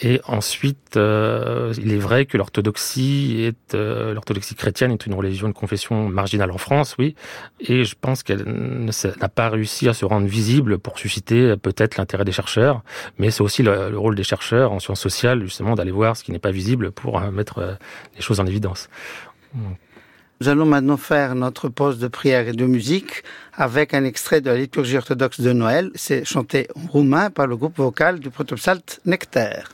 Et 0.00 0.20
ensuite, 0.26 0.96
euh, 0.96 1.74
il 1.76 1.92
est 1.92 1.98
vrai 1.98 2.24
que 2.24 2.36
l'orthodoxie 2.36 3.42
est 3.42 3.74
euh, 3.74 4.14
l'orthodoxie 4.14 4.54
chrétienne 4.54 4.92
est 4.92 5.06
une 5.06 5.14
religion, 5.14 5.48
une 5.48 5.54
confession 5.54 6.08
marginale 6.08 6.52
en 6.52 6.58
France, 6.58 6.94
oui. 7.00 7.16
Et 7.58 7.82
je 7.82 7.96
pense 8.00 8.22
qu'elle 8.22 8.44
n'a 8.44 9.28
pas 9.28 9.48
réussi 9.48 9.88
à 9.88 9.94
se 9.94 10.04
rendre 10.04 10.28
visible 10.28 10.78
pour 10.78 11.00
susciter 11.00 11.56
peut-être 11.56 11.96
l'intérêt 11.96 12.24
des 12.24 12.30
chercheurs. 12.30 12.82
Mais 13.18 13.32
c'est 13.32 13.42
aussi 13.42 13.64
le, 13.64 13.90
le, 13.90 13.98
rôle 13.98 14.14
des 14.14 14.22
chercheurs 14.22 14.70
en 14.70 14.78
sciences 14.78 15.00
sociales, 15.00 15.42
justement, 15.42 15.74
d'aller 15.74 15.90
voir 15.90 16.16
ce 16.16 16.22
qui 16.22 16.30
n'est 16.30 16.38
pas 16.38 16.52
visible 16.52 16.92
pour 16.92 17.20
euh, 17.20 17.32
mettre 17.32 17.58
euh, 17.58 17.74
les 18.14 18.22
choses 18.22 18.38
en 18.38 18.46
évidence. 18.46 18.88
Nous 20.40 20.48
allons 20.48 20.66
maintenant 20.66 20.96
faire 20.96 21.34
notre 21.34 21.68
pause 21.68 21.98
de 21.98 22.06
prière 22.06 22.46
et 22.46 22.52
de 22.52 22.64
musique 22.64 23.24
avec 23.54 23.92
un 23.92 24.04
extrait 24.04 24.40
de 24.40 24.50
la 24.50 24.56
liturgie 24.56 24.96
orthodoxe 24.96 25.40
de 25.40 25.52
Noël. 25.52 25.90
C'est 25.96 26.24
chanté 26.24 26.68
en 26.76 26.86
roumain 26.86 27.30
par 27.30 27.48
le 27.48 27.56
groupe 27.56 27.76
vocal 27.76 28.20
du 28.20 28.30
protopsalt 28.30 29.00
Nectaire. 29.04 29.72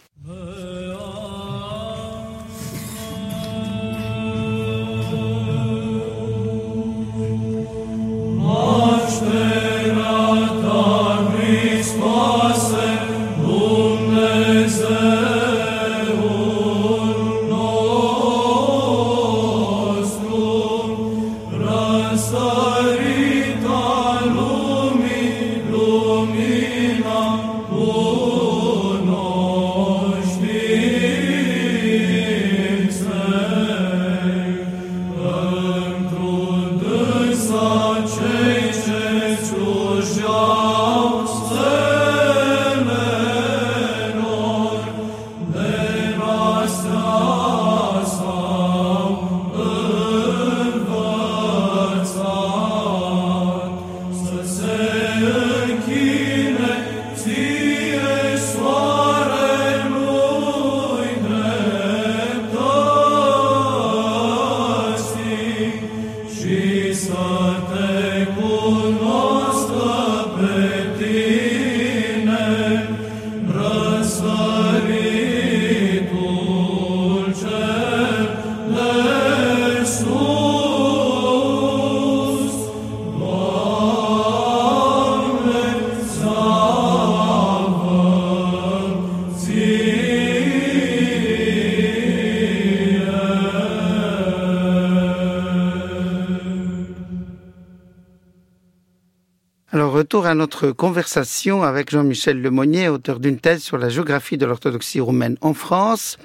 Retour 100.15 100.27
à 100.27 100.35
notre 100.37 100.71
conversation 100.71 101.65
avec 101.65 101.91
Jean-Michel 101.91 102.41
Lemonnier, 102.41 102.89
auteur 102.89 103.19
d'une 103.19 103.41
thèse 103.41 103.65
sur 103.65 103.79
la 103.79 103.89
géographie 103.89 104.39
de 104.39 104.47
l'orthodoxie 104.47 105.01
roumaine 105.01 105.37
en 105.41 105.55
France. 105.55 106.19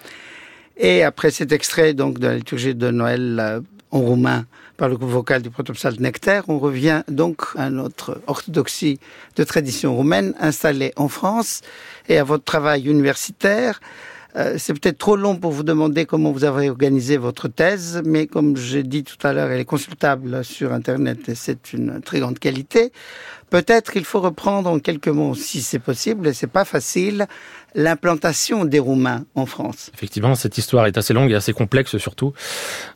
Et 0.77 1.01
après 1.01 1.31
cet 1.31 1.51
extrait 1.51 1.95
donc 1.95 2.19
de 2.19 2.27
la 2.27 2.35
liturgie 2.35 2.75
de 2.75 2.91
Noël 2.91 3.39
euh, 3.41 3.61
en 3.89 4.01
roumain 4.01 4.45
par 4.77 4.89
le 4.89 4.97
groupe 4.97 5.09
vocal 5.09 5.41
du 5.41 5.49
protopsal 5.49 5.95
Nectaire, 5.99 6.43
on 6.49 6.59
revient 6.59 7.01
donc 7.07 7.41
à 7.55 7.71
notre 7.71 8.21
orthodoxie 8.27 8.99
de 9.35 9.43
tradition 9.43 9.95
roumaine 9.95 10.35
installée 10.39 10.93
en 10.95 11.07
France 11.07 11.61
et 12.07 12.19
à 12.19 12.23
votre 12.23 12.43
travail 12.43 12.85
universitaire. 12.87 13.79
Euh, 14.35 14.55
c'est 14.59 14.73
peut-être 14.73 14.99
trop 14.99 15.15
long 15.15 15.35
pour 15.35 15.51
vous 15.51 15.63
demander 15.63 16.05
comment 16.05 16.31
vous 16.31 16.43
avez 16.43 16.69
organisé 16.69 17.17
votre 17.17 17.47
thèse, 17.47 18.03
mais 18.05 18.27
comme 18.27 18.55
j'ai 18.55 18.83
dit 18.83 19.03
tout 19.03 19.17
à 19.25 19.33
l'heure, 19.33 19.49
elle 19.49 19.59
est 19.59 19.65
consultable 19.65 20.43
sur 20.43 20.71
Internet 20.71 21.29
et 21.29 21.35
c'est 21.35 21.73
une 21.73 21.99
très 22.01 22.19
grande 22.19 22.37
qualité. 22.37 22.91
Peut-être 23.49 23.91
qu'il 23.91 24.05
faut 24.05 24.19
reprendre 24.19 24.69
en 24.69 24.79
quelques 24.79 25.07
mots, 25.07 25.35
si 25.35 25.61
c'est 25.61 25.79
possible, 25.79 26.27
et 26.27 26.33
c'est 26.33 26.47
pas 26.47 26.65
facile, 26.65 27.27
l'implantation 27.75 28.65
des 28.65 28.79
Roumains 28.79 29.25
en 29.35 29.45
France. 29.45 29.91
Effectivement, 29.93 30.35
cette 30.35 30.57
histoire 30.57 30.85
est 30.87 30.97
assez 30.97 31.13
longue 31.13 31.31
et 31.31 31.35
assez 31.35 31.53
complexe 31.53 31.97
surtout. 31.97 32.33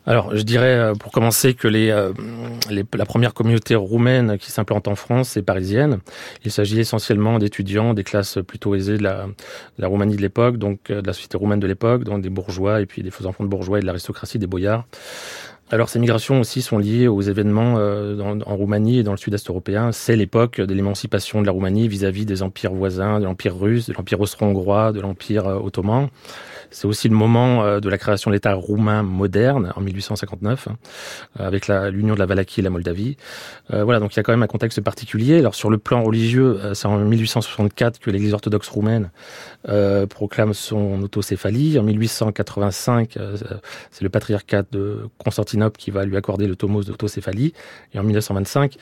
Alors, 0.06 0.36
je 0.36 0.42
dirais 0.42 0.74
euh, 0.74 0.94
pour 0.94 1.12
commencer 1.12 1.54
que 1.54 1.68
euh, 1.68 2.12
les 2.70 2.84
la 2.94 3.06
première 3.06 3.34
communauté 3.34 3.74
roumaine 3.74 4.38
qui 4.38 4.50
s'implante 4.50 4.88
en 4.88 4.94
France 4.94 5.36
est 5.36 5.42
parisienne. 5.42 5.98
Il 6.44 6.50
s'agit 6.50 6.80
essentiellement 6.80 7.38
d'étudiants 7.38 7.94
des 7.94 8.04
classes 8.04 8.38
plutôt 8.46 8.74
aisées 8.74 8.98
de 8.98 9.02
la, 9.02 9.26
de 9.26 9.82
la 9.82 9.88
Roumanie 9.88 10.16
de 10.16 10.22
l'époque, 10.22 10.56
donc 10.56 10.90
euh, 10.90 11.02
de 11.02 11.06
la 11.06 11.12
société 11.12 11.36
roumaine 11.36 11.60
de 11.60 11.66
l'époque, 11.66 12.04
donc 12.04 12.22
des 12.22 12.30
bourgeois 12.30 12.80
et 12.80 12.86
puis 12.86 13.02
des 13.02 13.10
faux 13.10 13.26
enfants 13.26 13.44
de 13.44 13.48
bourgeois 13.48 13.78
et 13.78 13.80
de 13.80 13.86
l'aristocratie 13.86 14.38
des 14.38 14.46
boyards. 14.46 14.86
Alors 15.70 15.88
ces 15.88 15.98
migrations 15.98 16.40
aussi 16.40 16.60
sont 16.60 16.76
liées 16.76 17.08
aux 17.08 17.22
événements 17.22 17.76
euh, 17.78 18.20
en 18.20 18.56
Roumanie 18.56 18.98
et 18.98 19.02
dans 19.02 19.12
le 19.12 19.16
sud-est 19.16 19.48
européen. 19.48 19.92
C'est 19.92 20.14
l'époque 20.14 20.60
de 20.60 20.74
l'émancipation 20.74 21.40
de 21.40 21.46
la 21.46 21.52
Roumanie 21.52 21.88
vis-à-vis 21.88 22.26
des 22.26 22.42
empires 22.42 22.74
voisins, 22.74 23.18
de 23.18 23.24
l'empire 23.24 23.58
russe, 23.58 23.88
de 23.88 23.94
l'empire 23.94 24.20
austro-hongrois, 24.20 24.92
de 24.92 25.00
l'empire 25.00 25.46
euh, 25.46 25.58
ottoman. 25.58 26.08
C'est 26.70 26.86
aussi 26.86 27.08
le 27.08 27.14
moment 27.14 27.64
euh, 27.64 27.80
de 27.80 27.88
la 27.88 27.98
création 27.98 28.30
de 28.30 28.34
l'État 28.34 28.54
roumain 28.54 29.02
moderne 29.02 29.72
en 29.76 29.80
1859, 29.80 30.68
hein, 30.68 30.76
avec 31.38 31.68
l'union 31.68 32.14
de 32.14 32.18
la 32.18 32.26
Valachie 32.26 32.60
et 32.60 32.62
la 32.62 32.70
Moldavie. 32.70 33.16
Euh, 33.72 33.84
voilà, 33.84 34.00
donc 34.00 34.14
il 34.14 34.16
y 34.16 34.20
a 34.20 34.22
quand 34.22 34.32
même 34.32 34.42
un 34.42 34.48
contexte 34.48 34.80
particulier. 34.80 35.38
Alors 35.38 35.54
sur 35.54 35.70
le 35.70 35.78
plan 35.78 36.02
religieux, 36.02 36.58
euh, 36.62 36.74
c'est 36.74 36.86
en 36.86 36.98
1864 36.98 37.98
que 37.98 38.10
l'Église 38.10 38.34
orthodoxe 38.34 38.68
roumaine 38.68 39.10
proclame 40.10 40.52
son 40.52 41.02
autocéphalie. 41.02 41.78
En 41.78 41.82
1885, 41.84 43.18
c'est 43.90 44.02
le 44.02 44.08
patriarcat 44.10 44.62
de 44.70 45.08
Constantinople 45.16 45.78
qui 45.78 45.90
va 45.90 46.04
lui 46.04 46.18
accorder 46.18 46.46
le 46.46 46.54
tomos 46.54 46.84
d'autocéphalie. 46.84 47.54
Et 47.94 47.98
en 47.98 48.02
1925, 48.02 48.76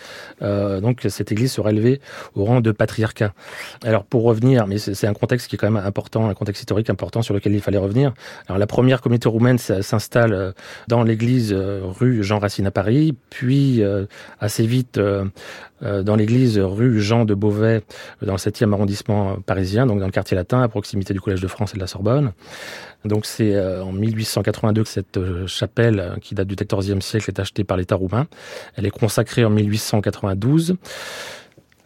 donc 0.80 1.06
cette 1.08 1.30
Église 1.30 1.52
sera 1.52 1.70
élevée 1.70 2.00
au 2.34 2.44
rang 2.44 2.60
de 2.60 2.72
patriarcat. 2.72 3.32
Alors 3.84 4.04
pour 4.04 4.24
revenir, 4.24 4.66
mais 4.66 4.78
c'est 4.78 5.06
un 5.06 5.14
contexte 5.14 5.48
qui 5.48 5.54
est 5.54 5.58
quand 5.58 5.70
même 5.70 5.84
important, 5.84 6.28
un 6.28 6.34
contexte 6.34 6.62
historique 6.62 6.90
important 6.90 7.22
sur 7.22 7.34
lequel 7.34 7.54
il 7.54 7.60
fallait 7.60 7.78
revenir. 7.82 8.12
Alors 8.48 8.58
la 8.58 8.66
première 8.66 9.00
communauté 9.00 9.28
roumaine 9.28 9.58
s'installe 9.58 10.32
euh, 10.32 10.52
dans 10.88 11.02
l'église 11.02 11.52
euh, 11.52 11.80
rue 11.82 12.22
Jean 12.22 12.38
Racine 12.38 12.66
à 12.66 12.70
Paris, 12.70 13.14
puis 13.30 13.82
euh, 13.82 14.06
assez 14.40 14.66
vite 14.66 15.00
dans 15.80 16.14
l'église 16.14 16.60
rue 16.60 17.00
Jean 17.00 17.24
de 17.24 17.34
Beauvais 17.34 17.82
dans 18.22 18.32
le 18.32 18.38
7e 18.38 18.72
arrondissement 18.72 19.38
parisien, 19.44 19.84
donc 19.84 19.98
dans 19.98 20.06
le 20.06 20.12
quartier 20.12 20.36
latin, 20.36 20.62
à 20.62 20.68
proximité 20.68 21.12
du 21.12 21.20
Collège 21.20 21.40
de 21.40 21.48
France 21.48 21.72
et 21.72 21.74
de 21.74 21.80
la 21.80 21.88
Sorbonne. 21.88 22.32
Donc 23.04 23.26
c'est 23.26 23.58
en 23.80 23.90
1882 23.90 24.84
que 24.84 24.88
cette 24.88 25.18
chapelle, 25.46 26.18
qui 26.20 26.36
date 26.36 26.46
du 26.46 26.54
XIVe 26.54 27.00
siècle, 27.00 27.30
est 27.30 27.40
achetée 27.40 27.64
par 27.64 27.76
l'État 27.76 27.96
roumain. 27.96 28.28
Elle 28.76 28.86
est 28.86 28.90
consacrée 28.90 29.44
en 29.44 29.50
1892. 29.50 30.76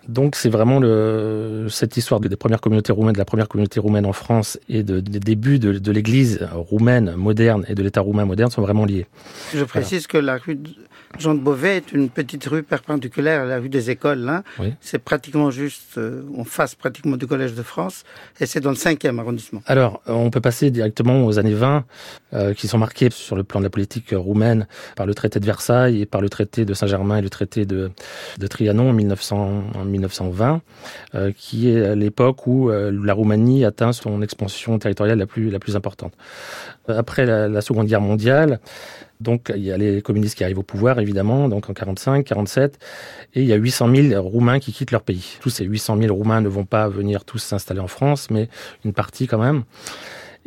Donc 0.09 0.37
c'est 0.37 0.49
vraiment 0.49 0.79
le, 0.79 1.67
cette 1.69 1.97
histoire 1.97 2.21
des 2.21 2.35
premières 2.37 2.61
communautés 2.61 2.93
roumaines, 2.93 3.15
de 3.15 3.19
la 3.19 3.25
première 3.25 3.49
communauté 3.49 3.81
roumaine 3.81 4.07
en 4.07 4.13
France 4.13 4.59
et 4.69 4.83
de, 4.83 5.01
des 5.01 5.21
débuts 5.21 5.59
de, 5.59 5.73
de 5.79 5.93
l'Église 5.93 6.47
roumaine 6.53 7.15
moderne 7.17 7.65
et 7.69 7.75
de 7.75 7.83
l'État 7.83 8.01
roumain 8.01 8.25
moderne 8.25 8.51
sont 8.51 8.63
vraiment 8.63 8.85
liés. 8.85 9.07
Je 9.55 9.65
précise 9.65 10.07
que 10.07 10.19
la 10.19 10.37
rue 10.37 10.59
Jean 11.19 11.35
de 11.35 11.41
Beauvais 11.41 11.79
est 11.79 11.93
une 11.93 12.11
petite 12.11 12.45
rue 12.45 12.63
perpendiculaire 12.63 13.43
à 13.43 13.45
la 13.45 13.59
rue 13.59 13.69
des 13.69 13.91
Écoles. 13.91 14.29
Hein. 14.29 14.43
Oui. 14.59 14.75
C'est 14.81 14.99
pratiquement 14.99 15.51
juste 15.51 15.99
euh, 15.99 16.23
en 16.37 16.45
face 16.45 16.75
pratiquement 16.75 17.17
du 17.17 17.27
Collège 17.27 17.55
de 17.55 17.63
France 17.63 18.05
et 18.41 18.47
c'est 18.47 18.61
dans 18.61 18.71
le 18.71 18.77
5e 18.77 19.19
arrondissement. 19.19 19.63
Alors, 19.67 20.03
euh, 20.09 20.13
on 20.13 20.31
peut 20.31 20.41
passer 20.41 20.71
directement 20.71 21.25
aux 21.25 21.39
années 21.39 21.55
20 21.55 21.85
euh, 22.35 22.55
qui 22.55 22.69
sont 22.69 22.79
marquées 22.79 23.11
sur 23.11 23.37
le 23.37 23.45
plan 23.45 23.61
de 23.61 23.65
la 23.65 23.71
politique 23.71 24.11
roumaine 24.13 24.67
par 24.95 25.07
le 25.07 25.15
traité 25.15 25.41
de 25.41 25.47
Versailles 25.47 26.03
et 26.03 26.07
par 26.07 26.21
le 26.21 26.29
traité 26.29 26.65
de 26.65 26.75
Saint-Germain 26.75 27.19
et 27.19 27.23
le 27.23 27.31
traité 27.31 27.65
de, 27.65 27.91
de 28.39 28.47
Trianon 28.47 28.91
en, 28.91 28.93
1900, 28.93 29.65
en 29.75 29.85
1920, 29.99 30.63
euh, 31.15 31.33
qui 31.37 31.71
est 31.71 31.97
l'époque 31.97 32.47
où 32.47 32.71
euh, 32.71 32.91
la 32.91 33.13
Roumanie 33.13 33.65
atteint 33.65 33.93
son 33.93 34.23
expansion 34.23 34.79
territoriale 34.79 35.19
la 35.19 35.27
plus, 35.27 35.77
importante. 35.77 36.13
Après 36.89 37.27
la, 37.27 37.49
la 37.49 37.61
Seconde 37.61 37.87
Guerre 37.87 38.01
mondiale, 38.01 38.61
donc 39.21 39.53
il 39.55 39.63
y 39.63 39.73
a 39.73 39.79
les 39.79 40.03
communistes 40.03 40.37
qui 40.37 40.45
arrivent 40.45 40.59
au 40.59 40.63
pouvoir, 40.63 41.01
évidemment, 41.01 41.49
donc 41.49 41.71
en 41.71 41.73
45, 41.73 42.25
47, 42.25 42.79
et 43.35 43.43
il 43.43 43.47
y 43.47 43.53
a 43.53 43.57
800 43.57 43.95
000 43.95 44.23
Roumains 44.23 44.59
qui 44.59 44.73
quittent 44.73 44.93
leur 44.93 45.03
pays. 45.03 45.37
Tous 45.41 45.51
ces 45.51 45.65
800 45.65 45.99
000 46.01 46.15
Roumains 46.15 46.41
ne 46.41 46.49
vont 46.49 46.65
pas 46.65 46.89
venir 46.89 47.25
tous 47.25 47.39
s'installer 47.39 47.81
en 47.81 47.89
France, 47.89 48.29
mais 48.31 48.49
une 48.85 48.93
partie 48.93 49.27
quand 49.27 49.39
même. 49.39 49.65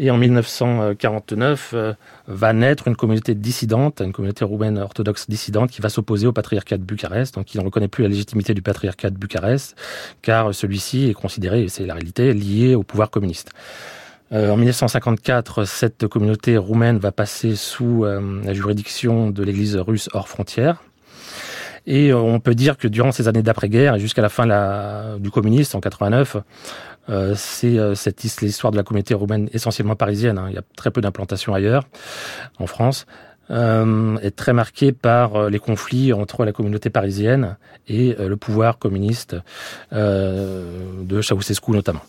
Et 0.02 0.10
en 0.12 0.18
1949 0.18 1.72
euh, 1.74 1.94
va 2.26 2.54
naître 2.54 2.88
une 2.88 2.96
communauté 2.96 3.36
dissidente, 3.36 4.00
une 4.00 4.14
communauté 4.14 4.46
roumaine 4.46 4.78
orthodoxe 4.78 5.30
dissidente 5.30 5.72
qui 5.72 5.82
va 5.82 5.90
s'opposer 5.90 6.26
au 6.26 6.32
patriarcat 6.32 6.78
de 6.78 6.84
Bucarest, 6.84 7.36
donc 7.36 7.46
qui 7.46 7.58
ne 7.58 7.64
reconnaît 7.64 7.90
plus 7.90 8.04
la 8.04 8.08
légitimité 8.08 8.54
du 8.54 8.62
patriarcat 8.62 9.10
de 9.10 9.18
Bucarest, 9.18 9.76
car 10.22 10.56
celui-ci 10.56 11.10
est 11.10 11.14
considéré, 11.14 11.64
et 11.64 11.68
c'est 11.68 11.86
la 11.86 11.96
réalité, 11.96 12.34
lié 12.34 12.76
au 12.76 12.84
pouvoir 12.84 13.10
communiste. 13.10 13.52
Euh, 14.32 14.52
en 14.52 14.56
1954, 14.56 15.66
cette 15.66 16.08
communauté 16.08 16.56
roumaine 16.56 16.98
va 16.98 17.12
passer 17.12 17.58
sous 17.58 18.06
euh, 18.06 18.42
la 18.46 18.54
juridiction 18.54 19.32
de 19.32 19.44
l'Église 19.44 19.76
russe 19.76 20.08
hors 20.14 20.30
frontières. 20.30 20.82
Et 21.88 22.14
on 22.14 22.40
peut 22.40 22.56
dire 22.56 22.78
que 22.78 22.88
durant 22.88 23.12
ces 23.12 23.28
années 23.28 23.42
d'après-guerre 23.42 23.96
et 23.96 24.00
jusqu'à 24.00 24.22
la 24.22 24.30
fin 24.30 25.18
du 25.18 25.32
communisme 25.32 25.78
en 25.78 25.80
89, 25.80 26.38
euh, 27.10 27.34
c'est 27.36 27.80
euh, 27.80 27.96
cette 27.96 28.24
l'histoire 28.42 28.72
de 28.72 28.78
la 28.78 28.84
communauté 28.84 29.14
roumaine 29.14 29.50
essentiellement 29.54 29.96
parisienne. 29.96 30.38
Hein. 30.38 30.48
Il 30.50 30.56
y 30.56 30.58
a 30.58 30.64
très 30.76 30.92
peu 30.92 31.02
d'implantations 31.02 31.54
ailleurs 31.54 31.84
en 32.60 32.68
France. 32.68 33.06
Euh, 33.52 34.16
est 34.18 34.36
très 34.36 34.54
marquée 34.54 34.92
par 34.92 35.36
euh, 35.36 35.50
les 35.50 35.58
conflits 35.58 36.14
entre 36.14 36.46
la 36.46 36.52
communauté 36.52 36.92
parisienne 36.92 37.58
et 37.88 38.16
le 38.20 38.38
pouvoir 38.38 38.78
communiste 38.78 39.36
de 39.92 41.22
Ceausescu 41.24 41.72
notamment. 41.72 42.04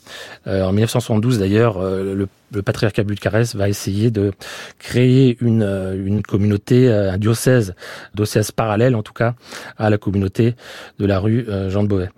en 0.47 0.73
1972 0.73 1.39
d'ailleurs, 1.39 1.81
le, 1.81 2.29
le, 2.53 2.63
patriarcat 2.63 3.03
Bucarest 3.03 3.57
va 3.57 3.67
essayer 3.71 4.11
de 4.11 4.33
créer 4.79 5.39
une, 5.41 5.63
une 5.63 6.21
communauté, 6.21 6.93
un 6.93 7.17
diocèse, 7.17 7.75
diocèse 8.15 8.51
parallèle 8.51 8.95
en 8.95 9.03
tout 9.03 9.15
cas 9.15 9.37
à 9.79 9.89
la 9.89 9.97
communauté 9.97 10.55
de 10.99 11.07
la 11.07 11.19
rue 11.19 11.47
Jean 11.71 11.83
de 11.83 11.89
Beauvais. 11.89 12.11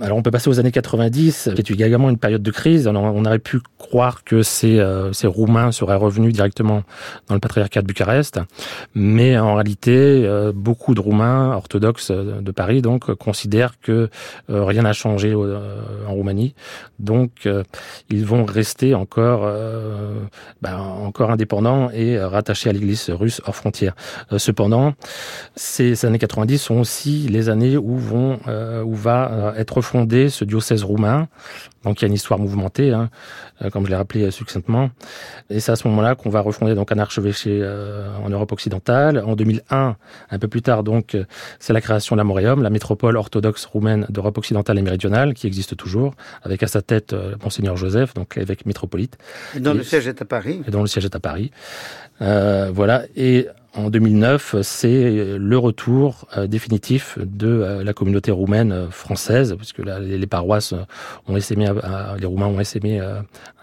Alors 0.00 0.18
on 0.18 0.22
peut 0.22 0.32
passer 0.32 0.50
aux 0.50 0.58
années 0.58 0.72
90, 0.72 1.50
qui 1.54 1.60
est 1.60 1.70
également 1.70 2.10
une 2.10 2.18
période 2.18 2.42
de 2.42 2.50
crise. 2.50 2.88
on 2.88 3.24
aurait 3.24 3.38
pu 3.38 3.60
croire 3.78 4.24
que 4.24 4.42
ces, 4.42 4.80
euh, 4.80 5.12
ces 5.12 5.28
Roumains 5.28 5.70
seraient 5.70 5.94
revenus 5.94 6.32
directement 6.32 6.82
dans 7.28 7.34
le 7.34 7.40
patriarcat 7.40 7.80
de 7.80 7.86
Bucarest, 7.86 8.40
mais 8.96 9.38
en 9.38 9.54
réalité, 9.54 9.92
euh, 10.26 10.52
beaucoup 10.52 10.94
de 10.94 11.00
Roumains 11.00 11.52
orthodoxes 11.52 12.10
de 12.10 12.50
Paris 12.50 12.82
donc 12.82 13.14
considèrent 13.14 13.78
que 13.80 14.08
euh, 14.50 14.64
rien 14.64 14.82
n'a 14.82 14.92
changé 14.94 15.32
en 15.32 16.12
Roumanie, 16.12 16.54
donc 16.98 17.48
ils 18.10 18.26
vont 18.26 18.44
rester 18.44 18.94
encore 18.94 19.48
ben, 20.60 20.76
encore 20.76 21.30
indépendants 21.30 21.90
et 21.90 22.18
rattachés 22.18 22.70
à 22.70 22.72
l'Église 22.72 23.10
russe 23.10 23.40
hors 23.46 23.54
frontières. 23.54 23.94
cependant, 24.38 24.94
ces 25.54 26.04
années 26.04 26.18
90 26.18 26.58
sont 26.58 26.76
aussi 26.76 27.28
les 27.28 27.48
années 27.48 27.76
où 27.76 27.96
vont 27.96 28.38
où 28.84 28.94
va 28.94 29.54
être 29.56 29.83
fondé 29.84 30.28
ce 30.28 30.44
diocèse 30.44 30.82
roumain. 30.82 31.28
Donc 31.84 32.00
il 32.00 32.02
y 32.02 32.06
a 32.06 32.08
une 32.08 32.14
histoire 32.14 32.40
mouvementée, 32.40 32.92
hein, 32.92 33.10
euh, 33.62 33.70
comme 33.70 33.84
je 33.84 33.90
l'ai 33.90 33.96
rappelé 33.96 34.30
succinctement. 34.30 34.90
Et 35.50 35.60
c'est 35.60 35.70
à 35.70 35.76
ce 35.76 35.86
moment-là 35.88 36.14
qu'on 36.14 36.30
va 36.30 36.40
refonder 36.40 36.74
donc 36.74 36.90
un 36.90 36.98
archevêché 36.98 37.60
euh, 37.62 38.08
en 38.24 38.30
Europe 38.30 38.52
occidentale. 38.52 39.22
En 39.24 39.36
2001, 39.36 39.96
un 40.30 40.38
peu 40.38 40.48
plus 40.48 40.62
tard, 40.62 40.82
donc, 40.82 41.16
c'est 41.58 41.72
la 41.72 41.80
création 41.80 42.16
de 42.16 42.20
la 42.20 42.24
Moréum, 42.24 42.62
la 42.62 42.70
métropole 42.70 43.16
orthodoxe 43.16 43.66
roumaine 43.66 44.06
d'Europe 44.08 44.38
occidentale 44.38 44.78
et 44.78 44.82
méridionale, 44.82 45.34
qui 45.34 45.46
existe 45.46 45.76
toujours, 45.76 46.14
avec 46.42 46.62
à 46.62 46.66
sa 46.66 46.82
tête 46.82 47.12
euh, 47.12 47.36
monseigneur 47.42 47.76
Joseph, 47.76 48.14
donc 48.14 48.36
l'évêque 48.36 48.66
métropolite. 48.66 49.18
Et 49.54 49.60
dont 49.60 49.74
le 49.74 49.82
siège 49.82 50.08
est 50.08 50.20
à 50.20 50.24
Paris. 50.24 50.62
Et 50.66 50.70
dont 50.70 50.80
le 50.80 50.86
siège 50.86 51.04
est 51.04 51.14
à 51.14 51.20
Paris. 51.20 51.50
Euh, 52.22 52.70
voilà. 52.72 53.02
Et 53.16 53.48
en 53.74 53.90
2009, 53.90 54.56
c'est 54.62 55.36
le 55.36 55.58
retour 55.58 56.26
euh, 56.36 56.46
définitif 56.46 57.18
de 57.18 57.48
euh, 57.48 57.84
la 57.84 57.92
communauté 57.92 58.30
roumaine 58.30 58.88
française, 58.90 59.54
puisque 59.56 59.78
les, 59.78 60.26
paroisses 60.26 60.74
ont 61.26 61.36
essaimé, 61.36 61.68
les 62.18 62.26
Roumains 62.26 62.46
ont 62.46 62.60
essaimé 62.60 63.00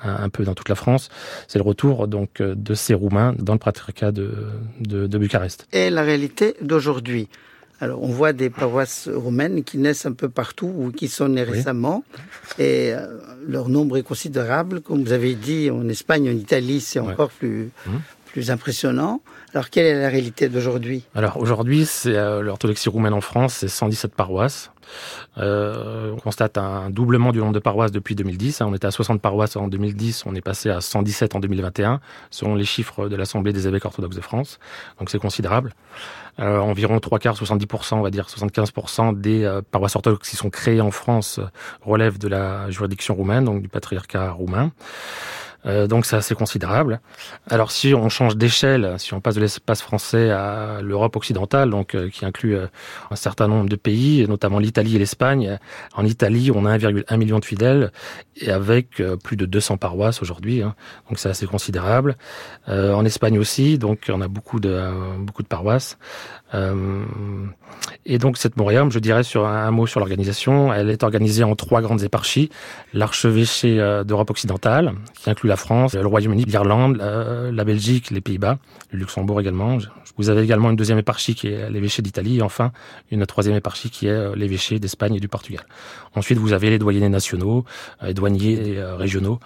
un, 0.03 0.29
peu 0.29 0.43
dans 0.43 0.53
toute 0.53 0.69
la 0.69 0.75
France. 0.75 1.09
C'est 1.47 1.59
le 1.59 1.63
retour 1.63 2.07
donc 2.07 2.41
de 2.41 2.73
ces 2.73 2.93
Roumains 2.93 3.33
dans 3.39 3.53
le 3.53 3.59
patriarcat 3.59 4.11
de, 4.11 4.31
de, 4.79 5.07
de 5.07 5.17
Bucarest. 5.17 5.67
Et 5.73 5.89
la 5.89 6.03
réalité 6.03 6.55
d'aujourd'hui 6.61 7.27
Alors, 7.81 8.03
on 8.03 8.09
voit 8.09 8.31
des 8.31 8.51
paroisses 8.51 9.09
roumaines 9.11 9.63
qui 9.63 9.79
naissent 9.79 10.05
un 10.05 10.11
peu 10.11 10.29
partout 10.29 10.71
ou 10.77 10.91
qui 10.91 11.07
sont 11.07 11.29
nées 11.29 11.41
récemment, 11.41 12.03
et 12.59 12.93
euh, 12.93 13.17
leur 13.47 13.69
nombre 13.69 13.97
est 13.97 14.03
considérable. 14.03 14.81
Comme 14.81 15.03
vous 15.03 15.13
avez 15.13 15.33
dit, 15.33 15.71
en 15.71 15.89
Espagne, 15.89 16.29
en 16.29 16.33
Italie, 16.33 16.79
c'est 16.79 16.99
encore 16.99 17.31
plus, 17.31 17.71
mmh. 17.87 17.89
Plus 18.31 18.51
impressionnant. 18.51 19.21
Alors, 19.53 19.69
quelle 19.69 19.85
est 19.85 19.99
la 19.99 20.09
réalité 20.09 20.49
d'aujourd'hui? 20.49 21.03
Alors, 21.15 21.37
aujourd'hui, 21.37 21.85
c'est 21.85 22.15
euh, 22.15 22.41
l'orthodoxie 22.41 22.89
roumaine 22.89 23.13
en 23.13 23.21
France, 23.21 23.55
c'est 23.55 23.67
117 23.67 24.15
paroisses. 24.15 24.71
Euh, 25.37 26.11
on 26.13 26.17
constate 26.17 26.57
un 26.57 26.89
doublement 26.89 27.31
du 27.31 27.39
nombre 27.39 27.53
de 27.53 27.59
paroisses 27.59 27.91
depuis 27.91 28.15
2010. 28.15 28.61
On 28.61 28.73
était 28.73 28.87
à 28.87 28.91
60 28.91 29.21
paroisses 29.21 29.55
en 29.55 29.67
2010, 29.67 30.25
on 30.25 30.35
est 30.35 30.41
passé 30.41 30.69
à 30.69 30.81
117 30.81 31.35
en 31.35 31.39
2021, 31.39 31.99
selon 32.29 32.55
les 32.55 32.65
chiffres 32.65 33.09
de 33.09 33.15
l'Assemblée 33.15 33.53
des 33.53 33.67
évêques 33.67 33.85
orthodoxes 33.85 34.15
de 34.15 34.21
France. 34.21 34.59
Donc 34.99 35.09
c'est 35.09 35.19
considérable. 35.19 35.73
Euh, 36.39 36.59
environ 36.59 36.99
3 36.99 37.19
quarts, 37.19 37.35
70%, 37.35 37.95
on 37.95 38.01
va 38.01 38.09
dire 38.09 38.27
75% 38.27 39.19
des 39.19 39.43
euh, 39.43 39.61
paroisses 39.69 39.95
orthodoxes 39.95 40.29
qui 40.29 40.37
sont 40.37 40.49
créées 40.49 40.81
en 40.81 40.91
France 40.91 41.39
relèvent 41.81 42.17
de 42.17 42.27
la 42.27 42.69
juridiction 42.69 43.15
roumaine, 43.15 43.45
donc 43.45 43.61
du 43.61 43.67
patriarcat 43.67 44.31
roumain. 44.31 44.71
Euh, 45.65 45.87
donc 45.87 46.05
c'est 46.05 46.15
assez 46.15 46.35
considérable. 46.35 47.01
Alors 47.49 47.71
si 47.71 47.93
on 47.93 48.09
change 48.09 48.35
d'échelle, 48.35 48.95
si 48.97 49.13
on 49.13 49.21
passe 49.21 49.35
de 49.35 49.41
l'espace 49.41 49.81
français 49.81 50.31
à 50.31 50.79
l'Europe 50.81 51.15
occidentale, 51.15 51.69
donc 51.69 51.95
euh, 51.95 52.09
qui 52.09 52.25
inclut 52.25 52.55
euh, 52.55 52.67
un 53.11 53.15
certain 53.15 53.47
nombre 53.47 53.69
de 53.69 53.75
pays, 53.75 54.25
notamment 54.27 54.59
l'Italie 54.59 54.95
et 54.95 54.99
l'Espagne. 54.99 55.57
En 55.95 56.05
Italie, 56.05 56.51
on 56.53 56.65
a 56.65 56.77
1,1 56.77 57.17
million 57.17 57.39
de 57.39 57.45
fidèles 57.45 57.91
et 58.35 58.51
avec 58.51 59.01
plus 59.23 59.37
de 59.37 59.45
200 59.45 59.77
paroisses 59.77 60.21
aujourd'hui. 60.21 60.61
Hein. 60.61 60.75
donc 61.09 61.19
c'est 61.19 61.29
assez 61.29 61.45
considérable. 61.45 62.15
en 62.67 63.05
Espagne 63.05 63.37
aussi, 63.37 63.77
donc 63.77 64.09
on 64.09 64.21
a 64.21 64.27
beaucoup 64.27 64.59
de 64.59 65.17
beaucoup 65.19 65.43
de 65.43 65.47
paroisses. 65.47 65.97
Et 68.05 68.17
donc 68.17 68.37
cette 68.37 68.57
Moriam, 68.57 68.91
je 68.91 68.99
dirais 68.99 69.23
sur 69.23 69.45
un, 69.45 69.71
mot 69.71 69.87
sur 69.87 69.99
l'organisation, 69.99 70.73
elle 70.73 70.89
est 70.89 71.03
organisée 71.03 71.43
en 71.43 71.55
trois 71.55 71.81
grandes 71.81 72.03
éparchies 72.03 72.49
l'archevêché 72.93 73.77
d'Europe 74.05 74.29
occidentale, 74.31 74.93
qui 75.15 75.29
inclut 75.29 75.47
la 75.47 75.55
France, 75.55 75.93
le 75.93 76.05
Royaume-Uni, 76.05 76.43
l'Irlande, 76.45 76.97
la, 76.97 77.63
Belgique, 77.63 78.11
les 78.11 78.21
Pays-Bas, 78.21 78.57
le 78.91 78.99
Luxembourg 78.99 79.39
également. 79.39 79.77
Vous 80.17 80.29
avez 80.29 80.43
également 80.43 80.69
une 80.69 80.75
deuxième 80.75 80.99
éparchie 80.99 81.35
qui 81.35 81.47
est 81.47 81.69
l'évêché 81.69 82.01
d'Italie 82.01 82.37
et 82.37 82.41
enfin 82.41 82.71
une 83.11 83.25
troisième 83.25 83.55
éparchie 83.55 83.89
qui 83.89 84.07
est 84.07 84.11
euh, 84.11 84.35
l'évêché 84.35 84.79
d'Espagne 84.79 85.15
et 85.15 85.19
du 85.19 85.27
Portugal. 85.27 85.65
Ensuite, 86.15 86.37
vous 86.37 86.53
avez 86.53 86.69
les 86.69 86.79
doyennés 86.79 87.09
nationaux, 87.09 87.65
euh, 88.03 88.07
les 88.07 88.13
douaniers 88.13 88.77
euh, 88.77 88.95
régionaux 88.95 89.39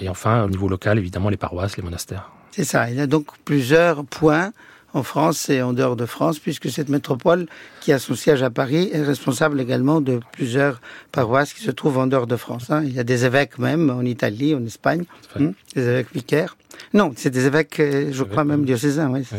et 0.00 0.08
enfin, 0.08 0.44
au 0.44 0.50
niveau 0.50 0.68
local, 0.68 0.98
évidemment, 0.98 1.28
les 1.28 1.36
paroisses, 1.36 1.76
les 1.76 1.82
monastères. 1.82 2.30
C'est 2.50 2.64
ça. 2.64 2.90
Il 2.90 2.96
y 2.96 3.00
a 3.00 3.06
donc 3.06 3.26
plusieurs 3.44 4.04
points 4.04 4.52
en 4.94 5.02
France 5.02 5.50
et 5.50 5.62
en 5.62 5.72
dehors 5.72 5.96
de 5.96 6.06
France, 6.06 6.38
puisque 6.38 6.70
cette 6.70 6.88
métropole 6.88 7.46
qui 7.80 7.92
a 7.92 7.98
son 7.98 8.14
siège 8.14 8.42
à 8.42 8.50
Paris 8.50 8.90
est 8.92 9.02
responsable 9.02 9.60
également 9.60 10.00
de 10.00 10.20
plusieurs 10.32 10.80
paroisses 11.12 11.52
qui 11.52 11.62
se 11.62 11.70
trouvent 11.70 11.98
en 11.98 12.06
dehors 12.06 12.26
de 12.26 12.36
France. 12.36 12.70
Hein. 12.70 12.82
Il 12.84 12.94
y 12.94 12.98
a 12.98 13.04
des 13.04 13.24
évêques 13.24 13.58
même 13.58 13.90
en 13.90 14.02
Italie, 14.02 14.54
en 14.54 14.64
Espagne, 14.64 15.04
hein, 15.38 15.52
des 15.74 15.82
évêques 15.82 16.12
vicaires. 16.12 16.56
Non, 16.94 17.12
c'est 17.16 17.30
des 17.30 17.46
évêques, 17.46 17.80
euh, 17.80 18.08
je 18.12 18.24
crois 18.24 18.44
même 18.44 18.64
diocésains, 18.64 19.10
oui, 19.10 19.24
ça. 19.24 19.36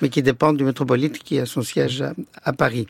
Mais, 0.00 0.08
qui 0.08 0.22
dépendent 0.22 0.58
du 0.58 0.64
métropolite 0.64 1.18
qui 1.18 1.38
a 1.38 1.46
son 1.46 1.62
siège 1.62 2.04
à, 2.44 2.52
Paris. 2.52 2.86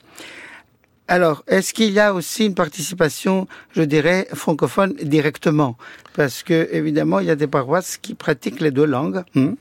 Alors, 1.06 1.44
est-ce 1.46 1.72
qu'il 1.72 1.92
y 1.92 2.00
a 2.00 2.12
aussi 2.12 2.46
une 2.46 2.56
participation, 2.56 3.46
je 3.72 3.82
dirais, 3.82 4.26
francophone 4.34 4.92
directement? 4.94 5.76
Parce 6.14 6.42
que, 6.42 6.68
évidemment, 6.72 7.20
il 7.20 7.26
y 7.26 7.30
a 7.30 7.36
des 7.36 7.46
paroisses 7.46 7.96
qui 7.96 8.14
pratiquent 8.14 8.60
les 8.60 8.72
deux 8.72 8.86
langues. 8.86 9.22
Hein. 9.36 9.54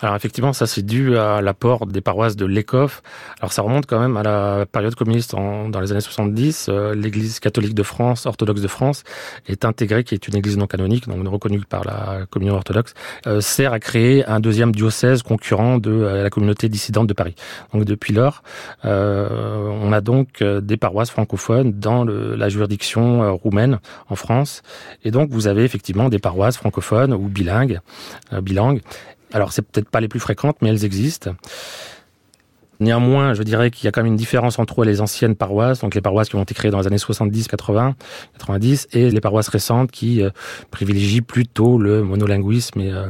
Alors 0.00 0.16
effectivement, 0.16 0.52
ça 0.52 0.66
c'est 0.66 0.84
dû 0.84 1.16
à 1.16 1.40
l'apport 1.40 1.86
des 1.86 2.00
paroisses 2.00 2.36
de 2.36 2.46
l'ECOF. 2.46 3.02
Alors 3.40 3.52
ça 3.52 3.62
remonte 3.62 3.86
quand 3.86 4.00
même 4.00 4.16
à 4.16 4.22
la 4.22 4.66
période 4.66 4.94
communiste 4.94 5.34
dans 5.34 5.80
les 5.80 5.92
années 5.92 6.00
70. 6.00 6.66
Euh, 6.68 6.94
L'Église 6.94 7.40
catholique 7.40 7.74
de 7.74 7.82
France, 7.82 8.26
orthodoxe 8.26 8.60
de 8.60 8.68
France, 8.68 9.04
est 9.46 9.64
intégrée, 9.64 10.04
qui 10.04 10.14
est 10.14 10.28
une 10.28 10.36
église 10.36 10.56
non 10.56 10.66
canonique, 10.66 11.08
donc 11.08 11.26
reconnue 11.28 11.60
par 11.60 11.84
la 11.84 12.26
communion 12.30 12.54
orthodoxe, 12.54 12.94
euh, 13.26 13.40
sert 13.40 13.72
à 13.72 13.80
créer 13.80 14.24
un 14.26 14.40
deuxième 14.40 14.72
diocèse 14.72 15.22
concurrent 15.22 15.78
de 15.78 15.90
euh, 15.90 16.22
la 16.22 16.30
communauté 16.30 16.68
dissidente 16.68 17.06
de 17.06 17.14
Paris. 17.14 17.34
Donc 17.72 17.84
depuis 17.84 18.12
lors, 18.12 18.42
on 18.84 19.92
a 19.92 20.00
donc 20.00 20.42
des 20.42 20.76
paroisses 20.76 21.10
francophones 21.10 21.72
dans 21.72 22.04
la 22.04 22.48
juridiction 22.48 23.36
roumaine 23.36 23.78
en 24.08 24.16
France. 24.16 24.62
Et 25.04 25.10
donc 25.10 25.30
vous 25.30 25.46
avez 25.46 25.64
effectivement 25.64 26.08
des 26.08 26.18
paroisses 26.18 26.56
francophones 26.56 27.12
ou 27.12 27.28
bilingues, 27.28 27.80
bilingues 28.42 28.80
alors, 29.34 29.52
c'est 29.52 29.62
peut-être 29.62 29.90
pas 29.90 30.00
les 30.00 30.06
plus 30.06 30.20
fréquentes, 30.20 30.58
mais 30.62 30.68
elles 30.68 30.84
existent. 30.84 31.34
Néanmoins, 32.78 33.34
je 33.34 33.42
dirais 33.42 33.72
qu'il 33.72 33.84
y 33.84 33.88
a 33.88 33.92
quand 33.92 34.02
même 34.02 34.12
une 34.12 34.16
différence 34.16 34.60
entre 34.60 34.84
les 34.84 35.00
anciennes 35.00 35.34
paroisses, 35.34 35.80
donc 35.80 35.96
les 35.96 36.00
paroisses 36.00 36.28
qui 36.28 36.36
ont 36.36 36.42
été 36.42 36.54
créées 36.54 36.70
dans 36.70 36.78
les 36.78 36.86
années 36.86 36.98
70, 36.98 37.48
80, 37.48 37.96
90, 38.34 38.88
et 38.92 39.10
les 39.10 39.20
paroisses 39.20 39.48
récentes 39.48 39.90
qui 39.90 40.22
euh, 40.22 40.30
privilégient 40.70 41.20
plutôt 41.20 41.78
le 41.78 42.04
monolinguisme 42.04 42.80
et 42.80 42.92
euh, 42.92 43.06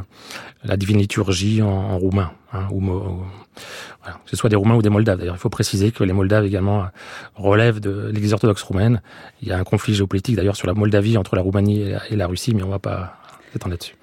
la 0.63 0.77
divine 0.77 0.97
liturgie 0.97 1.61
en, 1.61 1.97
roumain. 1.99 2.31
Hein, 2.53 2.67
ou, 2.71 2.81
voilà. 2.81 4.19
Que 4.23 4.29
ce 4.31 4.35
soit 4.35 4.49
des 4.49 4.55
Roumains 4.55 4.75
ou 4.75 4.81
des 4.81 4.89
Moldaves. 4.89 5.19
D'ailleurs, 5.19 5.35
il 5.35 5.39
faut 5.39 5.49
préciser 5.49 5.91
que 5.91 6.03
les 6.03 6.13
Moldaves 6.13 6.45
également 6.45 6.83
euh, 6.83 6.87
relèvent 7.35 7.79
de 7.79 8.09
l'Église 8.11 8.33
orthodoxe 8.33 8.63
roumaine. 8.63 9.01
Il 9.43 9.47
y 9.47 9.51
a 9.51 9.59
un 9.59 9.63
conflit 9.63 9.93
géopolitique 9.93 10.35
d'ailleurs 10.35 10.55
sur 10.55 10.65
la 10.65 10.73
Moldavie 10.73 11.17
entre 11.17 11.35
la 11.35 11.43
Roumanie 11.43 11.81
et 11.81 11.89
la, 11.91 12.01
et 12.09 12.15
la 12.15 12.25
Russie, 12.25 12.55
mais 12.55 12.63
on 12.63 12.67
ne 12.67 12.71
va 12.71 12.79
pas 12.79 13.17
s'étendre 13.53 13.73
là-dessus. 13.73 13.95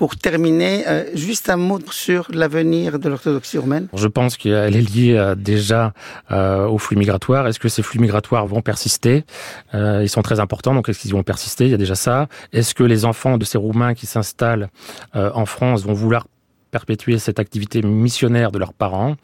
Pour 0.00 0.16
terminer, 0.16 0.88
euh, 0.88 1.04
juste 1.12 1.50
un 1.50 1.58
mot 1.58 1.78
sur 1.90 2.28
l'avenir 2.32 2.98
de 2.98 3.06
l'orthodoxie 3.10 3.58
roumaine. 3.58 3.86
Je 3.92 4.08
pense 4.08 4.38
qu'elle 4.38 4.74
est 4.74 4.80
liée 4.80 5.14
euh, 5.14 5.34
déjà 5.34 5.92
euh, 6.30 6.66
aux 6.66 6.78
flux 6.78 6.96
migratoires. 6.96 7.46
Est-ce 7.46 7.58
que 7.58 7.68
ces 7.68 7.82
flux 7.82 7.98
migratoires 7.98 8.46
vont 8.46 8.62
persister? 8.62 9.26
Ils 9.74 10.08
sont 10.08 10.22
très 10.22 10.40
importants, 10.40 10.72
donc 10.72 10.88
est-ce 10.88 11.00
qu'ils 11.00 11.12
vont 11.12 11.22
persister? 11.22 11.66
Il 11.66 11.70
y 11.70 11.74
a 11.74 11.76
déjà 11.76 11.96
ça. 11.96 12.28
Est-ce 12.54 12.74
que 12.74 12.82
les 12.82 13.04
enfants 13.04 13.36
de 13.36 13.44
ces 13.44 13.58
Roumains 13.58 13.92
qui 13.92 14.06
s'installent 14.06 14.70
en 15.12 15.44
France 15.44 15.84
vont 15.84 15.92
vouloir 15.92 16.24
perpétuer 16.70 17.18
cette 17.18 17.38
activité 17.38 17.82
missionnaire 17.82 18.50
de 18.52 18.58
leurs 18.58 18.72
parents. 18.72 19.16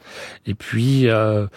Et 0.45 0.53
puis, 0.53 1.07
euh, 1.07 1.47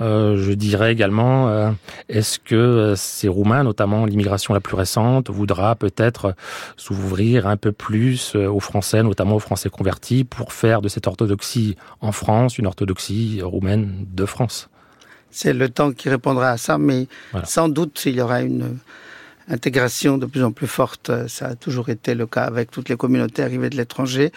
euh, 0.00 0.36
je 0.36 0.52
dirais 0.52 0.92
également, 0.92 1.48
euh, 1.48 1.70
est-ce 2.08 2.38
que 2.38 2.94
ces 2.96 3.28
Roumains, 3.28 3.62
notamment 3.62 4.04
l'immigration 4.04 4.54
la 4.54 4.60
plus 4.60 4.76
récente, 4.76 5.30
voudra 5.30 5.74
peut-être 5.74 6.34
s'ouvrir 6.76 7.46
un 7.46 7.56
peu 7.56 7.72
plus 7.72 8.34
aux 8.34 8.60
Français, 8.60 9.02
notamment 9.02 9.36
aux 9.36 9.40
Français 9.40 9.70
convertis, 9.70 10.24
pour 10.24 10.52
faire 10.52 10.80
de 10.80 10.88
cette 10.88 11.06
orthodoxie 11.06 11.76
en 12.00 12.12
France 12.12 12.58
une 12.58 12.66
orthodoxie 12.66 13.40
roumaine 13.42 14.06
de 14.12 14.24
France? 14.24 14.68
C'est 15.30 15.52
le 15.52 15.68
temps 15.68 15.92
qui 15.92 16.08
répondra 16.08 16.50
à 16.50 16.56
ça, 16.56 16.78
mais 16.78 17.06
sans 17.44 17.68
doute 17.68 18.02
il 18.06 18.14
y 18.14 18.20
aura 18.20 18.40
une 18.40 18.78
intégration 19.48 20.18
de 20.18 20.26
plus 20.26 20.42
en 20.42 20.52
plus 20.52 20.66
forte. 20.66 21.10
Ça 21.28 21.48
a 21.48 21.54
toujours 21.54 21.88
été 21.88 22.14
le 22.14 22.26
cas 22.26 22.44
avec 22.44 22.70
toutes 22.70 22.88
les 22.88 22.96
communautés 22.96 23.42
arrivées 23.42 23.70
de 23.70 23.76
l'étranger. 23.76 24.32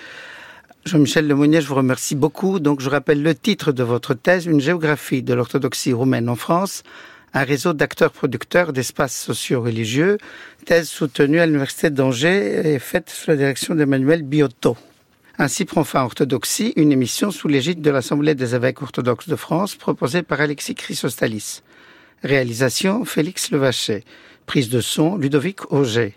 Jean-Michel 0.84 1.28
Lemonnier, 1.28 1.62
je 1.62 1.68
vous 1.68 1.76
remercie 1.76 2.16
beaucoup. 2.16 2.60
Donc, 2.60 2.82
je 2.82 2.90
rappelle 2.90 3.22
le 3.22 3.36
titre 3.36 3.72
de 3.72 3.84
votre 3.84 4.16
thèse, 4.16 4.48
Une 4.48 4.60
géographie 4.60 5.22
de 5.22 5.36
l'orthodoxie 5.36 5.94
roumaine 5.94 6.28
en 6.28 6.36
France, 6.36 6.82
un 7.34 7.44
réseau 7.44 7.74
d'acteurs-producteurs 7.74 8.74
d'espaces 8.74 9.16
sociaux-religieux, 9.16 10.18
thèse 10.66 10.90
soutenue 10.90 11.40
à 11.40 11.46
l'Université 11.46 11.92
d'Angers 11.92 12.74
et 12.74 12.80
faite 12.80 13.12
sous 13.12 13.30
la 13.30 13.38
direction 13.38 13.76
d'Emmanuel 13.76 14.24
Biotto. 14.24 14.76
Ainsi 15.38 15.66
prend 15.66 15.84
fin 15.84 16.02
Orthodoxie, 16.02 16.74
une 16.76 16.92
émission 16.92 17.30
sous 17.30 17.48
l'égide 17.48 17.82
de 17.82 17.92
l'Assemblée 17.92 18.34
des 18.34 18.56
évêques 18.56 18.82
orthodoxes 18.82 19.30
de 19.30 19.36
France, 19.36 19.76
proposée 19.76 20.24
par 20.24 20.42
Alexis 20.42 20.74
Chrysostalis. 20.74 21.62
Réalisation, 22.24 23.06
Félix 23.06 23.52
Levachet. 23.52 24.04
Prise 24.48 24.70
de 24.70 24.82
son, 24.82 25.16
Ludovic 25.16 25.72
Auger. 25.72 26.16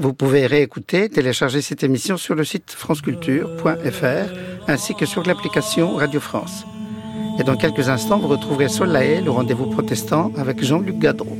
Vous 0.00 0.14
pouvez 0.14 0.46
réécouter, 0.46 1.10
télécharger 1.10 1.60
cette 1.60 1.82
émission 1.82 2.16
sur 2.16 2.34
le 2.34 2.42
site 2.42 2.70
franceculture.fr 2.70 4.32
ainsi 4.66 4.94
que 4.94 5.04
sur 5.04 5.22
l'application 5.24 5.94
Radio 5.96 6.20
France. 6.20 6.64
Et 7.38 7.44
dans 7.44 7.56
quelques 7.56 7.90
instants, 7.90 8.18
vous 8.18 8.28
retrouverez 8.28 8.70
Solae, 8.70 9.20
le 9.20 9.30
rendez-vous 9.30 9.66
protestant, 9.66 10.32
avec 10.38 10.64
Jean-Luc 10.64 10.98
Gadreau. 10.98 11.36